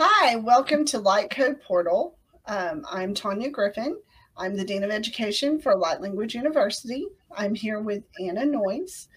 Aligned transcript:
Hi, 0.00 0.36
welcome 0.36 0.84
to 0.84 1.00
Light 1.00 1.28
Code 1.28 1.60
Portal. 1.60 2.16
Um, 2.46 2.86
I'm 2.88 3.14
Tanya 3.14 3.50
Griffin. 3.50 3.98
I'm 4.36 4.56
the 4.56 4.64
Dean 4.64 4.84
of 4.84 4.92
Education 4.92 5.60
for 5.60 5.74
Light 5.74 6.00
Language 6.00 6.36
University. 6.36 7.08
I'm 7.36 7.52
here 7.52 7.80
with 7.80 8.04
Ana 8.20 8.42
Noyce. 8.42 9.08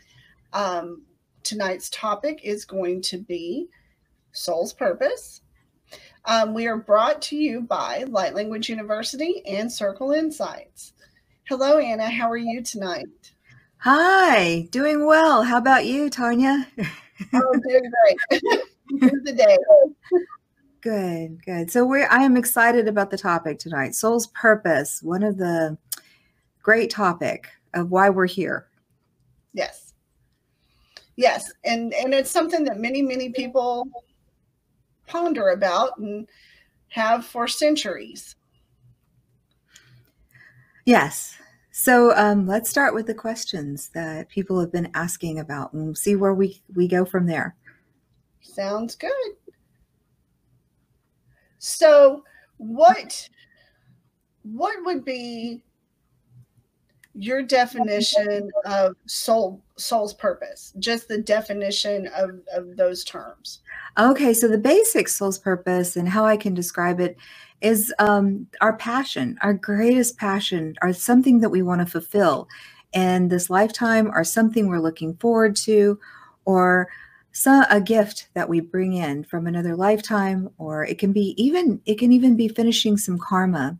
Um, 0.53 1.03
tonight's 1.43 1.87
topic 1.91 2.39
is 2.43 2.65
going 2.65 3.03
to 3.03 3.19
be 3.19 3.67
Soul's 4.31 4.73
Purpose. 4.73 5.41
Um, 6.25 6.55
we 6.55 6.65
are 6.65 6.77
brought 6.77 7.21
to 7.23 7.35
you 7.35 7.61
by 7.61 8.05
Light 8.07 8.33
Language 8.33 8.67
University 8.67 9.43
and 9.45 9.71
Circle 9.71 10.13
Insights. 10.13 10.93
Hello, 11.43 11.77
Ana. 11.77 12.09
How 12.09 12.27
are 12.27 12.37
you 12.37 12.63
tonight? 12.63 13.05
Hi, 13.77 14.67
doing 14.71 15.05
well. 15.05 15.43
How 15.43 15.59
about 15.59 15.85
you, 15.85 16.09
Tanya? 16.09 16.67
oh, 17.35 17.59
doing 17.69 17.83
great. 18.31 18.41
the 19.23 19.31
day. 19.31 19.57
Good, 20.81 21.45
good. 21.45 21.69
So 21.71 21.85
we're 21.85 22.07
I 22.09 22.23
am 22.23 22.35
excited 22.35 22.87
about 22.87 23.11
the 23.11 23.17
topic 23.17 23.59
tonight. 23.59 23.93
Soul's 23.93 24.27
purpose, 24.27 25.01
one 25.03 25.21
of 25.21 25.37
the 25.37 25.77
great 26.63 26.89
topic 26.89 27.47
of 27.73 27.91
why 27.91 28.09
we're 28.09 28.25
here. 28.25 28.67
Yes. 29.53 29.93
Yes. 31.15 31.51
And 31.63 31.93
and 31.93 32.13
it's 32.13 32.31
something 32.31 32.63
that 32.65 32.79
many, 32.79 33.03
many 33.03 33.29
people 33.29 33.87
ponder 35.05 35.49
about 35.49 35.97
and 35.99 36.27
have 36.89 37.25
for 37.25 37.47
centuries. 37.47 38.35
Yes. 40.85 41.35
So 41.71 42.15
um, 42.17 42.47
let's 42.47 42.69
start 42.69 42.93
with 42.93 43.07
the 43.07 43.13
questions 43.13 43.89
that 43.93 44.29
people 44.29 44.59
have 44.59 44.71
been 44.71 44.91
asking 44.93 45.39
about 45.39 45.73
and 45.73 45.97
see 45.97 46.15
where 46.15 46.33
we, 46.33 46.61
we 46.75 46.87
go 46.87 47.05
from 47.05 47.27
there. 47.27 47.55
Sounds 48.41 48.95
good. 48.95 49.11
So 51.61 52.23
what 52.57 53.29
what 54.41 54.83
would 54.83 55.05
be 55.05 55.63
your 57.13 57.43
definition 57.43 58.49
of 58.65 58.95
soul 59.05 59.61
soul's 59.77 60.15
purpose? 60.15 60.73
Just 60.79 61.07
the 61.07 61.19
definition 61.19 62.07
of, 62.15 62.41
of 62.51 62.75
those 62.75 63.03
terms. 63.03 63.59
Okay 63.99 64.33
so 64.33 64.47
the 64.47 64.57
basic 64.57 65.07
soul's 65.07 65.37
purpose 65.37 65.95
and 65.95 66.09
how 66.09 66.25
i 66.25 66.35
can 66.35 66.55
describe 66.55 66.99
it 66.99 67.15
is 67.61 67.93
um, 67.99 68.47
our 68.59 68.75
passion 68.77 69.37
our 69.41 69.53
greatest 69.53 70.17
passion 70.17 70.75
or 70.81 70.93
something 70.93 71.41
that 71.41 71.49
we 71.49 71.61
want 71.61 71.79
to 71.79 71.85
fulfill. 71.85 72.49
In 72.91 73.27
this 73.27 73.51
lifetime 73.51 74.09
or 74.11 74.23
something 74.23 74.67
we're 74.67 74.79
looking 74.79 75.13
forward 75.17 75.55
to 75.57 75.99
or 76.45 76.89
so 77.31 77.63
a 77.69 77.79
gift 77.79 78.27
that 78.33 78.49
we 78.49 78.59
bring 78.59 78.93
in 78.93 79.23
from 79.23 79.47
another 79.47 79.75
lifetime 79.75 80.49
or 80.57 80.85
it 80.85 80.99
can 80.99 81.13
be 81.13 81.33
even 81.41 81.81
it 81.85 81.97
can 81.97 82.11
even 82.11 82.35
be 82.35 82.47
finishing 82.47 82.97
some 82.97 83.17
karma 83.17 83.77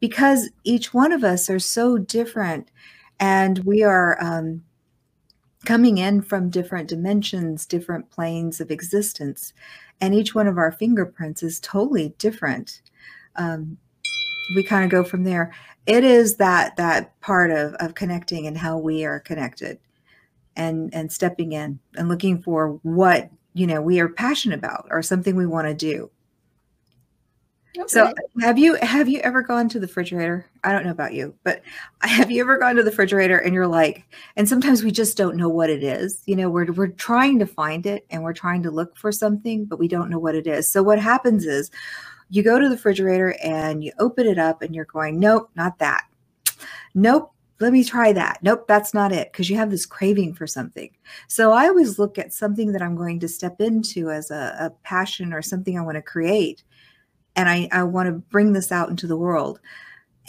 because 0.00 0.48
each 0.64 0.94
one 0.94 1.12
of 1.12 1.24
us 1.24 1.50
are 1.50 1.58
so 1.58 1.98
different 1.98 2.70
and 3.18 3.60
we 3.60 3.82
are 3.82 4.22
um, 4.22 4.62
coming 5.64 5.98
in 5.98 6.22
from 6.22 6.48
different 6.48 6.88
dimensions 6.88 7.66
different 7.66 8.08
planes 8.10 8.60
of 8.60 8.70
existence 8.70 9.52
and 10.00 10.14
each 10.14 10.34
one 10.34 10.46
of 10.46 10.58
our 10.58 10.72
fingerprints 10.72 11.42
is 11.42 11.60
totally 11.60 12.14
different. 12.18 12.82
Um, 13.36 13.78
we 14.54 14.62
kind 14.62 14.84
of 14.84 14.90
go 14.90 15.02
from 15.02 15.24
there. 15.24 15.52
It 15.86 16.04
is 16.04 16.36
that 16.36 16.76
that 16.76 17.18
part 17.20 17.50
of 17.50 17.74
of 17.74 17.94
connecting 17.94 18.46
and 18.46 18.56
how 18.56 18.78
we 18.78 19.04
are 19.04 19.20
connected 19.20 19.78
and 20.56 20.92
and 20.94 21.12
stepping 21.12 21.52
in 21.52 21.78
and 21.96 22.08
looking 22.08 22.40
for 22.42 22.78
what 22.82 23.30
you 23.54 23.66
know 23.66 23.80
we 23.80 24.00
are 24.00 24.08
passionate 24.08 24.58
about 24.58 24.86
or 24.90 25.02
something 25.02 25.36
we 25.36 25.46
want 25.46 25.66
to 25.66 25.74
do 25.74 26.10
okay. 27.78 27.84
so 27.86 28.12
have 28.40 28.58
you 28.58 28.74
have 28.76 29.08
you 29.08 29.20
ever 29.20 29.42
gone 29.42 29.68
to 29.68 29.78
the 29.78 29.86
refrigerator? 29.86 30.46
I 30.64 30.72
don't 30.72 30.84
know 30.84 30.90
about 30.90 31.14
you 31.14 31.34
but 31.44 31.62
have 32.02 32.30
you 32.30 32.40
ever 32.42 32.58
gone 32.58 32.76
to 32.76 32.82
the 32.82 32.90
refrigerator 32.90 33.38
and 33.38 33.54
you're 33.54 33.66
like 33.66 34.04
and 34.36 34.48
sometimes 34.48 34.82
we 34.82 34.90
just 34.90 35.16
don't 35.16 35.36
know 35.36 35.48
what 35.48 35.70
it 35.70 35.82
is 35.82 36.22
you 36.26 36.36
know 36.36 36.50
we're 36.50 36.70
we're 36.72 36.88
trying 36.88 37.38
to 37.38 37.46
find 37.46 37.86
it 37.86 38.06
and 38.10 38.22
we're 38.22 38.32
trying 38.32 38.62
to 38.62 38.70
look 38.70 38.96
for 38.96 39.12
something 39.12 39.64
but 39.64 39.78
we 39.78 39.88
don't 39.88 40.10
know 40.10 40.18
what 40.18 40.34
it 40.34 40.46
is. 40.46 40.70
So 40.70 40.82
what 40.82 40.98
happens 40.98 41.46
is 41.46 41.70
you 42.28 42.42
go 42.42 42.58
to 42.58 42.68
the 42.68 42.74
refrigerator 42.74 43.36
and 43.42 43.84
you 43.84 43.92
open 43.98 44.26
it 44.26 44.38
up 44.38 44.62
and 44.62 44.74
you're 44.74 44.84
going 44.86 45.20
nope 45.20 45.50
not 45.54 45.78
that. 45.78 46.04
Nope 46.94 47.32
let 47.58 47.72
me 47.72 47.82
try 47.82 48.12
that. 48.12 48.38
Nope, 48.42 48.66
that's 48.68 48.92
not 48.92 49.12
it 49.12 49.32
because 49.32 49.48
you 49.48 49.56
have 49.56 49.70
this 49.70 49.86
craving 49.86 50.34
for 50.34 50.46
something. 50.46 50.90
So 51.28 51.52
I 51.52 51.68
always 51.68 51.98
look 51.98 52.18
at 52.18 52.34
something 52.34 52.72
that 52.72 52.82
I'm 52.82 52.96
going 52.96 53.20
to 53.20 53.28
step 53.28 53.60
into 53.60 54.10
as 54.10 54.30
a, 54.30 54.56
a 54.58 54.70
passion 54.82 55.32
or 55.32 55.42
something 55.42 55.78
I 55.78 55.82
want 55.82 55.96
to 55.96 56.02
create. 56.02 56.62
And 57.34 57.48
I, 57.48 57.68
I 57.72 57.82
want 57.84 58.08
to 58.08 58.12
bring 58.12 58.52
this 58.52 58.72
out 58.72 58.90
into 58.90 59.06
the 59.06 59.16
world. 59.16 59.60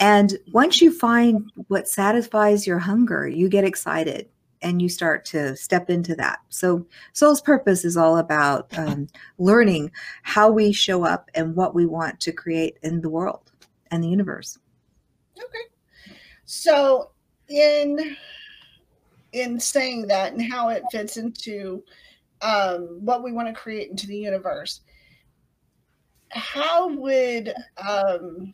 And 0.00 0.38
once 0.52 0.80
you 0.80 0.92
find 0.92 1.50
what 1.68 1.88
satisfies 1.88 2.66
your 2.66 2.78
hunger, 2.78 3.26
you 3.26 3.48
get 3.48 3.64
excited 3.64 4.28
and 4.62 4.80
you 4.80 4.88
start 4.88 5.24
to 5.26 5.56
step 5.56 5.90
into 5.90 6.14
that. 6.16 6.40
So, 6.48 6.86
Soul's 7.12 7.40
Purpose 7.40 7.84
is 7.84 7.96
all 7.96 8.18
about 8.18 8.76
um, 8.78 9.08
learning 9.38 9.90
how 10.22 10.50
we 10.50 10.72
show 10.72 11.04
up 11.04 11.30
and 11.34 11.54
what 11.54 11.74
we 11.74 11.86
want 11.86 12.20
to 12.20 12.32
create 12.32 12.78
in 12.82 13.00
the 13.00 13.10
world 13.10 13.50
and 13.90 14.02
the 14.02 14.08
universe. 14.08 14.58
Okay. 15.36 15.64
So, 16.44 17.10
in 17.48 18.16
in 19.32 19.60
saying 19.60 20.06
that 20.08 20.32
and 20.32 20.42
how 20.42 20.68
it 20.68 20.82
fits 20.90 21.16
into 21.16 21.82
um, 22.40 22.98
what 23.00 23.22
we 23.22 23.32
want 23.32 23.48
to 23.48 23.54
create 23.54 23.90
into 23.90 24.06
the 24.06 24.16
universe. 24.16 24.80
How 26.30 26.88
would 26.88 27.52
um, 27.76 28.52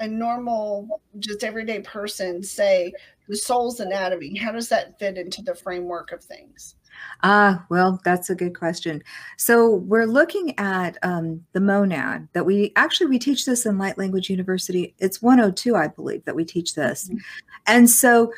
a 0.00 0.06
normal 0.06 1.00
just 1.18 1.44
everyday 1.44 1.80
person 1.80 2.42
say 2.42 2.92
the 3.28 3.36
soul's 3.36 3.80
anatomy? 3.80 4.36
How 4.36 4.52
does 4.52 4.68
that 4.68 4.98
fit 4.98 5.18
into 5.18 5.42
the 5.42 5.54
framework 5.54 6.12
of 6.12 6.22
things 6.22 6.76
Ah, 7.22 7.64
well, 7.68 8.00
that's 8.04 8.30
a 8.30 8.34
good 8.34 8.56
question. 8.56 9.02
So 9.36 9.76
we're 9.76 10.06
looking 10.06 10.58
at 10.58 10.98
um, 11.02 11.44
the 11.52 11.60
monad 11.60 12.28
that 12.32 12.46
we 12.46 12.72
actually 12.76 13.06
we 13.06 13.18
teach 13.18 13.44
this 13.44 13.64
in 13.64 13.78
Light 13.78 13.98
Language 13.98 14.28
University. 14.28 14.94
It's 14.98 15.22
102, 15.22 15.76
I 15.76 15.88
believe, 15.88 16.24
that 16.24 16.34
we 16.34 16.44
teach 16.44 16.74
this. 16.74 17.08
Mm-hmm. 17.08 17.18
And 17.66 17.88
so 17.88 18.32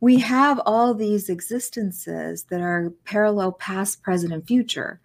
we 0.00 0.18
have 0.20 0.60
all 0.64 0.94
these 0.94 1.28
existences 1.28 2.44
that 2.44 2.60
are 2.60 2.92
parallel 3.04 3.52
past, 3.52 4.02
present, 4.02 4.32
and 4.32 4.46
future. 4.46 5.00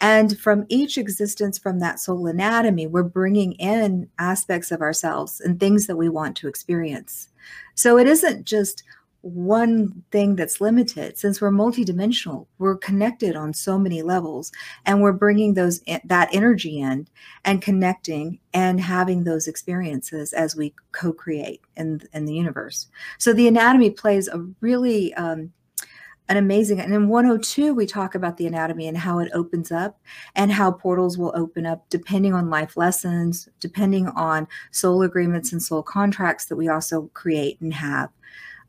And 0.00 0.38
from 0.38 0.66
each 0.68 0.98
existence 0.98 1.58
from 1.58 1.80
that 1.80 1.98
soul 1.98 2.26
anatomy, 2.26 2.86
we're 2.86 3.02
bringing 3.02 3.52
in 3.54 4.08
aspects 4.18 4.70
of 4.70 4.82
ourselves 4.82 5.40
and 5.40 5.58
things 5.58 5.86
that 5.86 5.96
we 5.96 6.08
want 6.08 6.36
to 6.36 6.48
experience. 6.48 7.28
So 7.74 7.98
it 7.98 8.06
isn't 8.06 8.44
just 8.44 8.82
one 9.26 10.04
thing 10.12 10.36
that's 10.36 10.60
limited. 10.60 11.18
Since 11.18 11.40
we're 11.40 11.50
multidimensional 11.50 12.46
we're 12.58 12.76
connected 12.76 13.36
on 13.36 13.52
so 13.52 13.78
many 13.78 14.02
levels 14.02 14.52
and 14.84 15.02
we're 15.02 15.12
bringing 15.12 15.54
those 15.54 15.80
that 16.04 16.28
energy 16.32 16.80
in 16.80 17.08
and 17.44 17.60
connecting 17.60 18.38
and 18.54 18.80
having 18.80 19.24
those 19.24 19.48
experiences 19.48 20.32
as 20.32 20.54
we 20.54 20.74
co-create 20.92 21.60
in 21.76 22.00
in 22.12 22.24
the 22.24 22.34
universe. 22.34 22.86
So 23.18 23.32
the 23.32 23.48
anatomy 23.48 23.90
plays 23.90 24.28
a 24.28 24.46
really 24.60 25.12
um, 25.14 25.52
an 26.28 26.36
amazing 26.36 26.80
and 26.80 26.92
in 26.92 27.08
102 27.08 27.74
we 27.74 27.86
talk 27.86 28.14
about 28.14 28.36
the 28.36 28.46
anatomy 28.46 28.88
and 28.88 28.98
how 28.98 29.18
it 29.18 29.30
opens 29.32 29.70
up 29.70 30.00
and 30.34 30.50
how 30.50 30.72
portals 30.72 31.16
will 31.16 31.32
open 31.36 31.66
up 31.66 31.88
depending 31.88 32.32
on 32.32 32.50
life 32.50 32.76
lessons 32.76 33.48
depending 33.60 34.08
on 34.08 34.48
soul 34.72 35.02
agreements 35.02 35.52
and 35.52 35.62
soul 35.62 35.84
contracts 35.84 36.46
that 36.46 36.56
we 36.56 36.68
also 36.68 37.08
create 37.14 37.60
and 37.60 37.74
have 37.74 38.10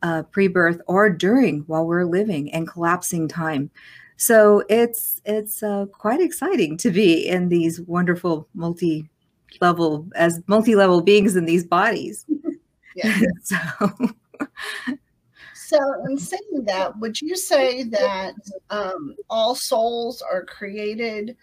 uh, 0.02 0.24
pre-birth 0.24 0.82
or 0.88 1.10
during 1.10 1.62
while 1.62 1.86
we're 1.86 2.06
living 2.06 2.52
and 2.54 2.68
collapsing 2.68 3.28
time. 3.28 3.70
So 4.18 4.64
it's 4.70 5.22
it's 5.26 5.62
uh, 5.62 5.86
quite 5.92 6.22
exciting 6.22 6.78
to 6.78 6.92
be 6.92 7.28
in 7.28 7.50
these 7.50 7.82
wonderful 7.82 8.48
multi-level 8.56 10.08
as 10.16 10.42
multi-level 10.48 11.02
beings 11.02 11.36
in 11.36 11.46
these 11.46 11.66
bodies. 11.66 12.26
Yeah. 12.96 13.16
so. 13.44 13.58
So, 15.54 15.78
in 16.10 16.18
saying 16.18 16.64
that, 16.66 16.98
would 16.98 17.22
you 17.22 17.36
say 17.36 17.84
that 17.84 18.34
um, 18.70 19.16
all 19.30 19.54
souls 19.54 20.24
are 20.24 20.46
created 20.46 21.36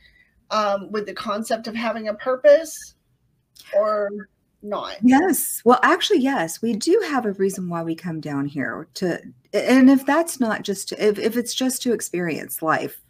um, 0.51 0.91
with 0.91 1.05
the 1.07 1.13
concept 1.13 1.67
of 1.67 1.75
having 1.75 2.09
a 2.09 2.15
purpose, 2.15 2.95
or 3.77 4.09
not. 4.65 4.97
Yes. 5.03 5.63
Well, 5.65 5.79
actually, 5.83 6.21
yes, 6.21 6.61
we 6.61 6.75
do 6.75 7.01
have 7.07 7.27
a 7.27 7.33
reason 7.33 7.69
why 7.69 7.83
we 7.83 7.95
come 7.95 8.21
down 8.21 8.47
here 8.47 8.89
to, 8.95 9.21
and 9.53 9.91
if 9.91 10.05
that's 10.07 10.41
not 10.41 10.63
just, 10.63 10.89
to, 10.89 11.05
if, 11.07 11.19
if 11.19 11.37
it's 11.37 11.55
just 11.55 11.83
to 11.83 11.93
experience 11.93 12.63
life, 12.63 13.01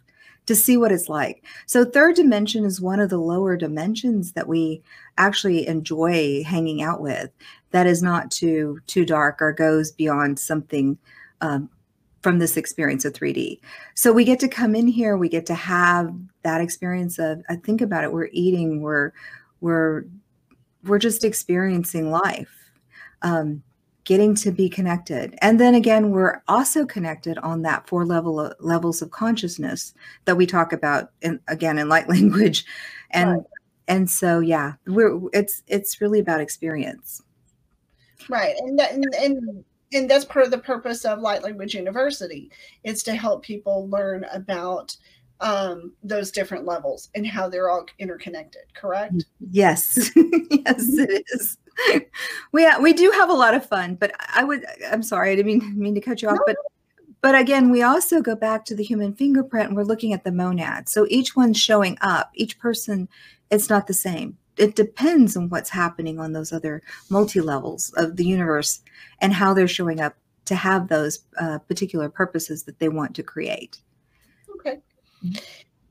to 0.45 0.55
see 0.55 0.77
what 0.77 0.91
it's 0.91 1.09
like. 1.09 1.43
So, 1.65 1.83
third 1.83 2.15
dimension 2.15 2.65
is 2.65 2.79
one 2.79 2.99
of 2.99 3.09
the 3.09 3.17
lower 3.17 3.57
dimensions 3.57 4.33
that 4.33 4.47
we 4.47 4.83
actually 5.17 5.67
enjoy 5.67 6.43
hanging 6.43 6.81
out 6.81 7.01
with. 7.01 7.31
That 7.71 7.87
is 7.87 8.03
not 8.03 8.31
too 8.31 8.79
too 8.87 9.05
dark 9.05 9.41
or 9.41 9.51
goes 9.51 9.91
beyond 9.91 10.39
something 10.39 10.97
um, 11.41 11.69
from 12.21 12.39
this 12.39 12.57
experience 12.57 13.05
of 13.05 13.13
3D. 13.13 13.59
So 13.95 14.11
we 14.11 14.23
get 14.23 14.39
to 14.39 14.47
come 14.47 14.75
in 14.75 14.87
here, 14.87 15.17
we 15.17 15.29
get 15.29 15.45
to 15.47 15.55
have 15.55 16.13
that 16.43 16.61
experience 16.61 17.19
of 17.19 17.43
I 17.49 17.55
think 17.55 17.81
about 17.81 18.03
it, 18.03 18.13
we're 18.13 18.29
eating, 18.31 18.81
we're 18.81 19.11
we're 19.61 20.05
we're 20.85 20.99
just 20.99 21.23
experiencing 21.23 22.11
life. 22.11 22.71
Um, 23.21 23.63
getting 24.05 24.35
to 24.35 24.51
be 24.51 24.69
connected. 24.69 25.35
And 25.41 25.59
then 25.59 25.75
again, 25.75 26.11
we're 26.11 26.41
also 26.47 26.85
connected 26.85 27.37
on 27.39 27.63
that 27.63 27.87
four 27.87 28.05
level 28.05 28.39
of, 28.39 28.53
levels 28.59 29.01
of 29.01 29.11
consciousness 29.11 29.93
that 30.25 30.37
we 30.37 30.45
talk 30.45 30.71
about 30.71 31.11
in 31.21 31.39
again 31.47 31.77
in 31.77 31.89
light 31.89 32.07
language. 32.15 32.65
And 33.11 33.31
right. 33.31 33.41
and 33.87 34.09
so 34.09 34.39
yeah, 34.39 34.73
we're 34.87 35.19
it's 35.33 35.63
it's 35.67 35.99
really 35.99 36.19
about 36.19 36.39
experience. 36.39 37.21
Right. 38.29 38.55
And 38.59 38.79
that, 38.79 38.93
and, 38.93 39.05
and 39.15 39.65
and 39.93 40.09
that's 40.09 40.25
part 40.25 40.45
of 40.45 40.51
the 40.51 40.57
purpose 40.57 41.05
of 41.05 41.19
Light 41.19 41.43
Language 41.43 41.75
University 41.75 42.51
is 42.83 43.03
to 43.03 43.15
help 43.15 43.43
people 43.43 43.87
learn 43.89 44.25
about 44.31 44.95
um, 45.41 45.93
those 46.03 46.31
different 46.31 46.65
levels 46.65 47.09
and 47.15 47.25
how 47.25 47.49
they're 47.49 47.69
all 47.69 47.85
interconnected. 47.99 48.63
Correct? 48.73 49.25
Yes, 49.51 50.11
yes, 50.15 50.93
it 50.97 51.25
is. 51.33 51.57
we 52.51 52.67
we 52.81 52.93
do 52.93 53.11
have 53.11 53.29
a 53.29 53.33
lot 53.33 53.53
of 53.53 53.65
fun, 53.65 53.95
but 53.95 54.13
I 54.33 54.43
would. 54.43 54.65
I'm 54.91 55.03
sorry, 55.03 55.31
I 55.31 55.35
didn't 55.35 55.59
mean, 55.59 55.79
mean 55.79 55.95
to 55.95 56.01
cut 56.01 56.21
you 56.21 56.29
off, 56.29 56.35
no. 56.35 56.43
but 56.45 56.57
but 57.21 57.35
again, 57.35 57.71
we 57.71 57.81
also 57.81 58.21
go 58.21 58.35
back 58.35 58.65
to 58.65 58.75
the 58.75 58.83
human 58.83 59.13
fingerprint 59.13 59.67
and 59.67 59.75
we're 59.75 59.83
looking 59.83 60.13
at 60.13 60.23
the 60.23 60.31
monad. 60.31 60.87
So 60.87 61.07
each 61.09 61.35
one's 61.35 61.57
showing 61.57 61.97
up. 62.01 62.31
Each 62.35 62.59
person, 62.59 63.09
it's 63.49 63.69
not 63.69 63.87
the 63.87 63.95
same 63.95 64.37
it 64.57 64.75
depends 64.75 65.35
on 65.35 65.49
what's 65.49 65.69
happening 65.69 66.19
on 66.19 66.33
those 66.33 66.53
other 66.53 66.81
multi 67.09 67.41
levels 67.41 67.91
of 67.97 68.15
the 68.15 68.25
universe 68.25 68.81
and 69.19 69.33
how 69.33 69.53
they're 69.53 69.67
showing 69.67 69.99
up 69.99 70.15
to 70.45 70.55
have 70.55 70.87
those 70.87 71.19
uh, 71.39 71.59
particular 71.59 72.09
purposes 72.09 72.63
that 72.63 72.79
they 72.79 72.89
want 72.89 73.15
to 73.15 73.23
create. 73.23 73.79
Okay. 74.55 74.79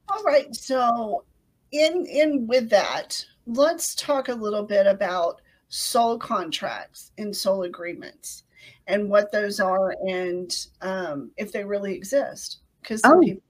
All 0.08 0.22
right. 0.22 0.54
So, 0.54 1.24
in 1.72 2.06
in 2.06 2.46
with 2.46 2.70
that, 2.70 3.24
let's 3.46 3.94
talk 3.94 4.28
a 4.28 4.34
little 4.34 4.64
bit 4.64 4.86
about 4.86 5.40
soul 5.68 6.18
contracts 6.18 7.12
and 7.18 7.34
soul 7.34 7.62
agreements 7.62 8.44
and 8.86 9.08
what 9.08 9.32
those 9.32 9.60
are 9.60 9.94
and 10.06 10.66
um, 10.82 11.30
if 11.36 11.52
they 11.52 11.64
really 11.64 11.94
exist. 11.94 12.58
Because 12.82 13.00
oh. 13.04 13.20
people 13.20 13.42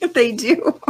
they 0.14 0.32
do. 0.32 0.80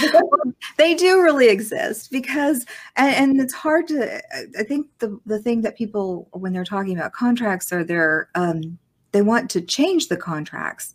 they 0.78 0.94
do 0.94 1.20
really 1.20 1.48
exist 1.48 2.10
because, 2.10 2.64
and, 2.96 3.14
and, 3.14 3.40
it's 3.40 3.52
hard 3.52 3.88
to. 3.88 4.20
I 4.58 4.62
think 4.62 4.86
the 4.98 5.18
the 5.26 5.38
thing 5.40 5.62
that 5.62 5.76
people 5.76 6.28
when 6.32 6.52
they're 6.52 6.64
talking 6.64 6.96
about 6.96 7.12
contracts 7.12 7.72
are 7.72 7.84
they're 7.84 8.28
um, 8.34 8.78
they 9.12 9.22
want 9.22 9.50
to 9.50 9.60
change 9.60 10.08
the 10.08 10.16
contracts. 10.16 10.94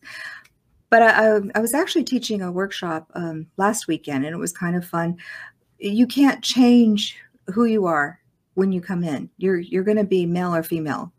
But 0.95 1.01
I, 1.01 1.36
I, 1.36 1.42
I 1.56 1.59
was 1.59 1.74
actually 1.74 2.06
teaching 2.06 2.42
a 2.42 2.50
workshop 2.50 3.12
um, 3.15 3.47
last 3.57 3.86
weekend, 3.86 4.24
and 4.24 4.33
it 4.33 4.39
was 4.39 4.53
kind 4.53 4.77
of 4.77 4.88
fun. 4.88 5.18
You 5.77 6.07
can't 6.07 6.42
change 6.42 7.18
who 7.53 7.65
you 7.65 7.86
are 7.86 8.21
when 8.53 8.71
you 8.71 8.80
come 8.80 9.03
in. 9.03 9.30
You're 9.38 9.57
you're 9.57 9.83
going 9.83 9.97
to 9.97 10.06
be 10.06 10.25
male 10.25 10.56
or 10.56 10.63
female. 10.63 11.12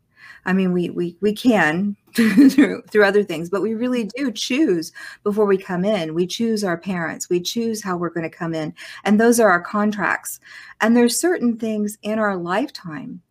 I 0.47 0.53
mean, 0.53 0.73
we 0.73 0.89
we 0.89 1.15
we 1.21 1.31
can 1.31 1.95
through 2.15 2.81
through 2.89 3.05
other 3.05 3.23
things, 3.23 3.51
but 3.51 3.61
we 3.61 3.75
really 3.75 4.05
do 4.15 4.31
choose 4.31 4.91
before 5.23 5.45
we 5.45 5.59
come 5.59 5.85
in. 5.85 6.15
We 6.15 6.25
choose 6.25 6.63
our 6.63 6.79
parents. 6.79 7.29
We 7.29 7.39
choose 7.39 7.83
how 7.83 7.97
we're 7.97 8.09
going 8.09 8.27
to 8.27 8.35
come 8.35 8.55
in, 8.55 8.73
and 9.03 9.21
those 9.21 9.39
are 9.39 9.51
our 9.51 9.61
contracts. 9.61 10.39
And 10.81 10.97
there's 10.97 11.21
certain 11.21 11.55
things 11.55 11.99
in 12.01 12.17
our 12.17 12.35
lifetime 12.35 13.21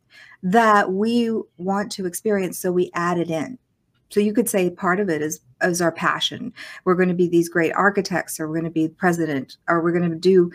that 0.45 0.93
we 0.93 1.29
want 1.59 1.91
to 1.91 2.07
experience, 2.07 2.57
so 2.57 2.71
we 2.71 2.93
add 2.95 3.19
it 3.19 3.31
in. 3.31 3.59
So 4.11 4.21
you 4.21 4.33
could 4.33 4.49
say 4.49 4.71
part 4.71 5.01
of 5.01 5.09
it 5.09 5.23
is 5.23 5.41
is 5.63 5.81
our 5.81 5.93
passion. 5.93 6.53
We're 6.85 6.95
going 6.95 7.09
to 7.09 7.15
be 7.15 7.29
these 7.29 7.49
great 7.49 7.73
architects, 7.73 8.39
or 8.39 8.49
we're 8.49 8.61
going 8.61 8.65
to 8.65 8.71
be 8.71 8.89
president, 8.89 9.57
or 9.69 9.83
we're 9.83 9.93
going 9.93 10.11
to 10.11 10.17
do 10.17 10.51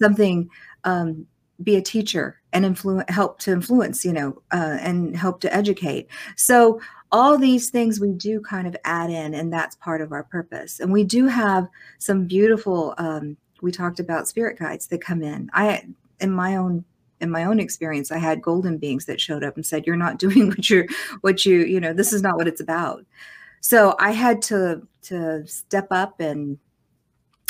something 0.00 0.48
um, 0.84 1.26
be 1.62 1.76
a 1.76 1.82
teacher 1.82 2.40
and 2.52 2.64
influence 2.64 3.10
help 3.10 3.38
to 3.40 3.52
influence 3.52 4.04
you 4.04 4.12
know 4.12 4.40
uh, 4.52 4.78
and 4.80 5.16
help 5.16 5.40
to 5.40 5.54
educate. 5.54 6.08
So 6.36 6.80
all 7.10 7.38
these 7.38 7.70
things 7.70 8.00
we 8.00 8.12
do 8.12 8.40
kind 8.40 8.66
of 8.66 8.76
add 8.84 9.10
in 9.10 9.34
and 9.34 9.52
that's 9.52 9.76
part 9.76 10.02
of 10.02 10.12
our 10.12 10.24
purpose. 10.24 10.78
And 10.78 10.92
we 10.92 11.04
do 11.04 11.26
have 11.26 11.66
some 11.98 12.26
beautiful 12.26 12.94
um, 12.98 13.36
we 13.62 13.72
talked 13.72 13.98
about 13.98 14.28
spirit 14.28 14.58
guides 14.58 14.86
that 14.88 15.00
come 15.00 15.22
in. 15.22 15.50
I 15.52 15.84
in 16.20 16.30
my 16.30 16.56
own 16.56 16.84
in 17.20 17.30
my 17.30 17.44
own 17.44 17.60
experience 17.60 18.10
i 18.10 18.18
had 18.18 18.42
golden 18.42 18.78
beings 18.78 19.06
that 19.06 19.20
showed 19.20 19.44
up 19.44 19.56
and 19.56 19.66
said 19.66 19.86
you're 19.86 19.96
not 19.96 20.18
doing 20.24 20.48
what 20.48 20.68
you're 20.70 20.86
what 21.20 21.44
you 21.46 21.60
you 21.60 21.80
know 21.80 21.92
this 21.92 22.12
is 22.12 22.22
not 22.22 22.36
what 22.36 22.48
it's 22.48 22.60
about 22.60 23.04
so 23.60 23.94
i 23.98 24.10
had 24.10 24.40
to 24.42 24.86
to 25.02 25.46
step 25.46 25.88
up 25.90 26.20
and 26.20 26.58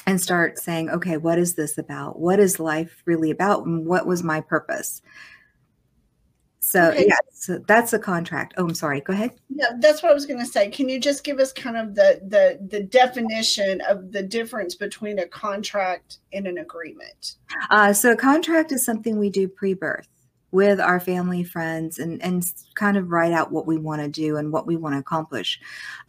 and 0.09 0.19
start 0.19 0.56
saying, 0.56 0.88
okay, 0.88 1.19
what 1.19 1.38
is 1.38 1.55
this 1.55 1.76
about? 1.76 2.19
What 2.19 2.41
is 2.41 2.59
life 2.59 3.03
really 3.05 3.31
about? 3.31 3.67
And 3.67 3.85
what 3.85 4.06
was 4.06 4.23
my 4.23 4.41
purpose? 4.41 5.03
So 6.69 6.91
okay. 6.91 7.06
yeah, 7.09 7.17
so 7.32 7.65
that's 7.67 7.94
a 7.94 7.99
contract. 7.99 8.53
Oh, 8.59 8.65
I'm 8.65 8.75
sorry. 8.75 9.00
Go 9.00 9.15
ahead. 9.15 9.31
Yeah, 9.49 9.70
that's 9.79 10.03
what 10.03 10.12
I 10.12 10.15
was 10.15 10.26
going 10.26 10.41
to 10.41 10.44
say. 10.44 10.69
Can 10.69 10.87
you 10.87 11.00
just 11.00 11.25
give 11.25 11.38
us 11.38 11.50
kind 11.50 11.79
of 11.79 11.94
the 11.94 12.20
the 12.29 12.59
the 12.69 12.82
definition 12.82 13.81
of 13.88 14.12
the 14.12 14.23
difference 14.23 14.75
between 14.75 15.19
a 15.19 15.26
contract 15.26 16.19
and 16.35 16.47
an 16.47 16.59
agreement? 16.59 17.37
Uh, 17.70 17.94
so 17.94 18.12
a 18.12 18.17
contract 18.17 18.70
is 18.70 18.85
something 18.85 19.19
we 19.19 19.31
do 19.31 19.49
pre-birth 19.49 20.09
with 20.50 20.79
our 20.79 21.00
family, 21.00 21.43
friends, 21.43 21.99
and, 21.99 22.23
and 22.23 22.44
kind 22.75 22.99
of 22.99 23.11
write 23.11 23.32
out 23.32 23.50
what 23.50 23.67
we 23.67 23.79
want 23.79 24.03
to 24.03 24.09
do 24.09 24.37
and 24.37 24.53
what 24.53 24.67
we 24.67 24.76
want 24.76 24.94
to 24.94 24.99
accomplish. 24.99 25.59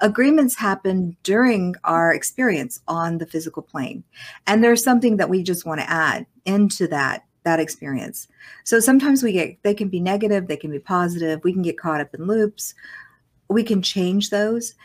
Agreements 0.01 0.55
happen 0.55 1.15
during 1.23 1.73
our 1.85 2.13
experience 2.13 2.81
on 2.85 3.17
the 3.17 3.25
physical 3.25 3.61
plane. 3.61 4.03
And 4.45 4.61
there's 4.61 4.83
something 4.83 5.15
that 5.17 5.29
we 5.29 5.41
just 5.41 5.65
want 5.65 5.79
to 5.79 5.89
add 5.89 6.25
into 6.45 6.85
that 6.87 7.23
that 7.43 7.59
experience. 7.59 8.27
So 8.63 8.79
sometimes 8.79 9.23
we 9.23 9.31
get 9.31 9.61
they 9.63 9.73
can 9.73 9.89
be 9.89 9.99
negative, 9.99 10.47
they 10.47 10.57
can 10.57 10.71
be 10.71 10.79
positive, 10.79 11.43
we 11.43 11.53
can 11.53 11.61
get 11.61 11.77
caught 11.77 12.01
up 12.01 12.13
in 12.13 12.27
loops. 12.27 12.73
We 13.49 13.63
can 13.63 13.81
change 13.81 14.29
those. 14.29 14.75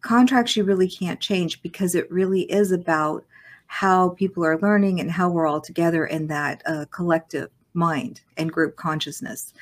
Contracts 0.00 0.56
you 0.56 0.64
really 0.64 0.88
can't 0.88 1.20
change 1.20 1.62
because 1.62 1.94
it 1.94 2.10
really 2.10 2.42
is 2.42 2.72
about 2.72 3.24
how 3.66 4.10
people 4.10 4.44
are 4.44 4.58
learning 4.58 5.00
and 5.00 5.10
how 5.10 5.30
we're 5.30 5.46
all 5.46 5.60
together 5.60 6.06
in 6.06 6.26
that 6.26 6.62
uh, 6.66 6.84
collective 6.90 7.50
mind 7.74 8.20
and 8.36 8.52
group 8.52 8.76
consciousness. 8.76 9.54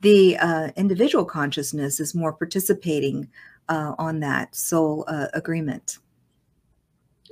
The 0.00 0.36
uh, 0.38 0.68
individual 0.76 1.24
consciousness 1.24 2.00
is 2.00 2.14
more 2.14 2.32
participating 2.32 3.28
uh, 3.68 3.94
on 3.98 4.20
that 4.20 4.54
soul 4.54 5.04
uh, 5.08 5.26
agreement. 5.34 5.98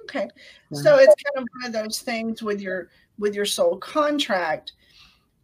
Okay, 0.03 0.29
so 0.73 0.97
it's 0.97 1.15
kind 1.23 1.37
of 1.37 1.45
one 1.61 1.67
of 1.67 1.73
those 1.73 2.01
things 2.01 2.43
with 2.43 2.61
your 2.61 2.89
with 3.21 3.35
your 3.35 3.45
soul 3.45 3.77
contract. 3.77 4.73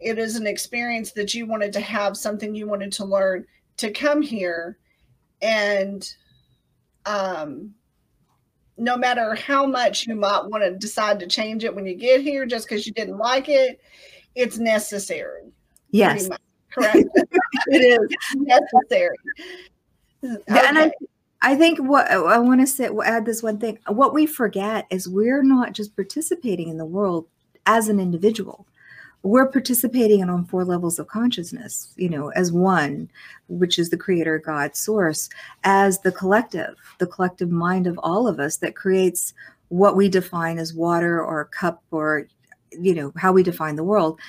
It 0.00 0.18
is 0.18 0.35
an 0.37 0.47
experience 0.47 1.12
that 1.12 1.35
you 1.35 1.47
wanted 1.47 1.73
to 1.75 1.80
have, 1.80 2.16
something 2.16 2.54
you 2.54 2.66
wanted 2.66 2.92
to 2.92 3.04
learn 3.04 3.47
to 3.76 3.90
come 3.90 4.23
here, 4.23 4.78
and 5.42 6.11
um, 7.04 7.75
no 8.76 8.97
matter 8.97 9.35
how 9.35 9.66
much 9.66 10.06
you 10.06 10.16
might 10.16 10.47
want 10.47 10.64
to 10.64 10.76
decide 10.76 11.21
to 11.21 11.26
change 11.26 11.64
it 11.64 11.75
when 11.75 11.87
you 11.87 11.95
get 11.95 12.21
here, 12.21 12.47
just 12.47 12.68
because 12.68 12.87
you 12.87 12.92
didn't 12.92 13.18
like 13.18 13.49
it, 13.49 13.80
it's 14.35 14.59
necessary. 14.59 15.52
Yes. 15.90 16.28
Correct. 16.71 16.97
it 17.68 18.11
is 18.11 18.16
necessary. 18.35 19.16
Okay. 20.23 20.42
And 20.49 20.78
I, 20.78 20.92
I 21.40 21.54
think 21.54 21.78
what 21.78 22.11
I 22.11 22.38
want 22.38 22.61
to 22.61 22.66
say, 22.66 22.90
add 23.04 23.25
this 23.25 23.42
one 23.42 23.59
thing. 23.59 23.78
What 23.88 24.12
we 24.12 24.26
forget 24.26 24.87
is 24.90 25.09
we're 25.09 25.42
not 25.42 25.73
just 25.73 25.95
participating 25.95 26.68
in 26.68 26.76
the 26.76 26.85
world 26.85 27.26
as 27.66 27.88
an 27.88 28.00
individual. 28.00 28.66
We're 29.23 29.49
participating 29.49 30.20
in 30.20 30.30
on 30.30 30.44
four 30.44 30.64
levels 30.64 30.99
of 30.99 31.08
consciousness, 31.08 31.92
you 31.96 32.08
know, 32.08 32.28
as 32.30 32.52
one, 32.52 33.11
which 33.49 33.78
is 33.78 33.90
the 33.90 33.96
creator, 33.96 34.38
God, 34.38 34.76
source, 34.76 35.28
as 35.64 36.00
the 36.00 36.12
collective, 36.12 36.76
the 36.99 37.08
collective 37.08 37.50
mind 37.50 37.87
of 37.87 37.99
all 38.02 38.28
of 38.28 38.38
us 38.38 38.58
that 38.58 38.76
creates 38.76 39.35
what 39.68 39.96
we 39.96 40.08
define 40.08 40.58
as 40.58 40.75
water 40.75 41.20
or 41.20 41.46
cup 41.46 41.82
or 41.90 42.28
you 42.73 42.94
know 42.94 43.12
how 43.16 43.32
we 43.32 43.42
define 43.42 43.76
the 43.76 43.85
world 43.85 44.20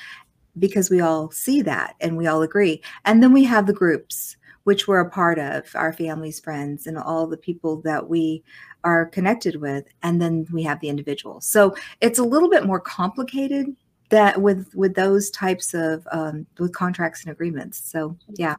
because 0.57 0.89
we 0.89 1.01
all 1.01 1.29
see 1.31 1.61
that 1.61 1.95
and 1.99 2.17
we 2.17 2.27
all 2.27 2.41
agree 2.41 2.81
and 3.05 3.21
then 3.21 3.33
we 3.33 3.43
have 3.43 3.67
the 3.67 3.73
groups 3.73 4.36
which 4.67 4.85
we're 4.85 4.99
a 4.99 5.09
part 5.09 5.39
of 5.39 5.73
our 5.75 5.93
families 5.93 6.41
friends 6.41 6.87
and 6.87 6.97
all 6.97 7.25
the 7.25 7.37
people 7.37 7.79
that 7.83 8.09
we 8.09 8.43
are 8.83 9.05
connected 9.05 9.55
with 9.61 9.85
and 10.03 10.21
then 10.21 10.45
we 10.51 10.61
have 10.61 10.77
the 10.81 10.89
individual. 10.89 11.39
So 11.39 11.73
it's 12.01 12.19
a 12.19 12.23
little 12.23 12.49
bit 12.49 12.65
more 12.65 12.81
complicated 12.81 13.73
that 14.09 14.41
with 14.41 14.75
with 14.75 14.93
those 14.93 15.29
types 15.29 15.73
of 15.73 16.05
um, 16.11 16.45
with 16.59 16.73
contracts 16.73 17.23
and 17.23 17.31
agreements. 17.31 17.79
So 17.79 18.17
yeah. 18.33 18.57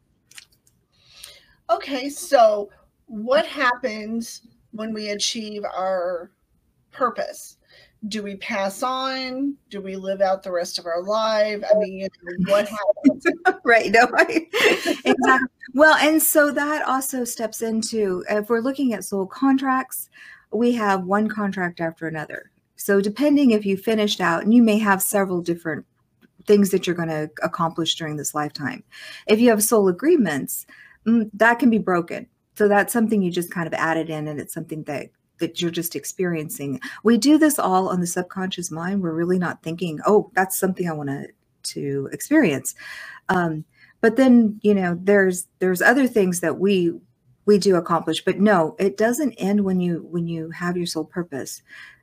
Okay 1.68 2.08
so 2.08 2.70
what 3.04 3.44
happens 3.44 4.40
when 4.70 4.94
we 4.94 5.10
achieve 5.10 5.62
our 5.62 6.30
purpose 6.90 7.57
do 8.06 8.22
we 8.22 8.36
pass 8.36 8.82
on? 8.82 9.56
Do 9.70 9.80
we 9.80 9.96
live 9.96 10.20
out 10.20 10.42
the 10.42 10.52
rest 10.52 10.78
of 10.78 10.86
our 10.86 11.02
life? 11.02 11.64
I 11.68 11.76
mean, 11.78 11.98
you 11.98 12.08
know, 12.22 12.52
what 12.52 12.68
happens? 13.06 13.26
right. 13.64 13.90
No, 13.90 14.08
I, 14.14 14.46
exactly. 15.04 15.48
Well, 15.74 15.96
and 15.96 16.22
so 16.22 16.52
that 16.52 16.86
also 16.86 17.24
steps 17.24 17.60
into 17.60 18.24
if 18.30 18.48
we're 18.48 18.60
looking 18.60 18.92
at 18.92 19.04
soul 19.04 19.26
contracts, 19.26 20.08
we 20.52 20.72
have 20.74 21.04
one 21.04 21.28
contract 21.28 21.80
after 21.80 22.06
another. 22.06 22.50
So 22.76 23.00
depending 23.00 23.50
if 23.50 23.66
you 23.66 23.76
finished 23.76 24.20
out, 24.20 24.44
and 24.44 24.54
you 24.54 24.62
may 24.62 24.78
have 24.78 25.02
several 25.02 25.42
different 25.42 25.84
things 26.46 26.70
that 26.70 26.86
you're 26.86 26.96
going 26.96 27.08
to 27.08 27.30
accomplish 27.42 27.96
during 27.96 28.16
this 28.16 28.34
lifetime. 28.34 28.82
If 29.26 29.40
you 29.40 29.50
have 29.50 29.62
soul 29.62 29.88
agreements, 29.88 30.66
mm, 31.06 31.28
that 31.34 31.58
can 31.58 31.68
be 31.68 31.78
broken. 31.78 32.26
So 32.54 32.68
that's 32.68 32.92
something 32.92 33.22
you 33.22 33.30
just 33.30 33.52
kind 33.52 33.66
of 33.66 33.74
added 33.74 34.08
in, 34.08 34.26
and 34.26 34.40
it's 34.40 34.54
something 34.54 34.82
that 34.84 35.10
that 35.38 35.60
you're 35.60 35.70
just 35.70 35.96
experiencing. 35.96 36.80
We 37.04 37.18
do 37.18 37.38
this 37.38 37.58
all 37.58 37.88
on 37.88 38.00
the 38.00 38.06
subconscious 38.06 38.70
mind. 38.70 39.02
We're 39.02 39.14
really 39.14 39.38
not 39.38 39.62
thinking, 39.62 40.00
oh, 40.06 40.30
that's 40.34 40.58
something 40.58 40.88
I 40.88 40.92
want 40.92 41.10
to 41.10 41.28
to 41.74 42.08
experience. 42.12 42.74
Um, 43.28 43.64
but 44.00 44.16
then 44.16 44.58
you 44.62 44.74
know, 44.74 44.98
there's 45.02 45.46
there's 45.58 45.82
other 45.82 46.06
things 46.06 46.40
that 46.40 46.58
we 46.58 46.92
we 47.48 47.58
do 47.58 47.76
accomplish. 47.76 48.24
But 48.24 48.38
no, 48.38 48.76
it 48.78 48.96
doesn't 48.96 49.32
end 49.34 49.64
when 49.64 49.80
you 49.80 50.06
when 50.10 50.26
you 50.26 50.50
have 50.50 50.76
your 50.76 50.86
soul 50.86 51.04
purpose. 51.04 51.62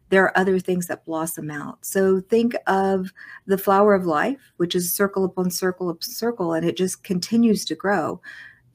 There 0.09 0.23
are 0.23 0.37
other 0.37 0.59
things 0.59 0.87
that 0.87 1.05
blossom 1.05 1.49
out. 1.49 1.83
So 1.85 2.19
think 2.19 2.55
of 2.67 3.11
the 3.47 3.57
flower 3.57 3.93
of 3.93 4.05
life, 4.05 4.53
which 4.57 4.75
is 4.75 4.93
circle 4.93 5.23
upon 5.23 5.49
circle 5.51 5.89
upon 5.89 6.01
circle, 6.01 6.53
and 6.53 6.65
it 6.65 6.77
just 6.77 7.03
continues 7.03 7.63
to 7.65 7.75
grow. 7.75 8.21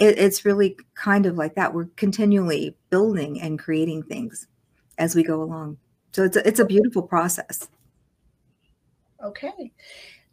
It, 0.00 0.18
it's 0.18 0.44
really 0.44 0.76
kind 0.94 1.26
of 1.26 1.36
like 1.36 1.54
that. 1.54 1.72
We're 1.72 1.88
continually 1.96 2.76
building 2.90 3.40
and 3.40 3.58
creating 3.58 4.02
things 4.04 4.48
as 4.98 5.14
we 5.14 5.22
go 5.22 5.42
along. 5.42 5.78
So 6.12 6.24
it's 6.24 6.36
a, 6.36 6.46
it's 6.48 6.58
a 6.58 6.64
beautiful 6.64 7.02
process. 7.02 7.68
Okay. 9.22 9.72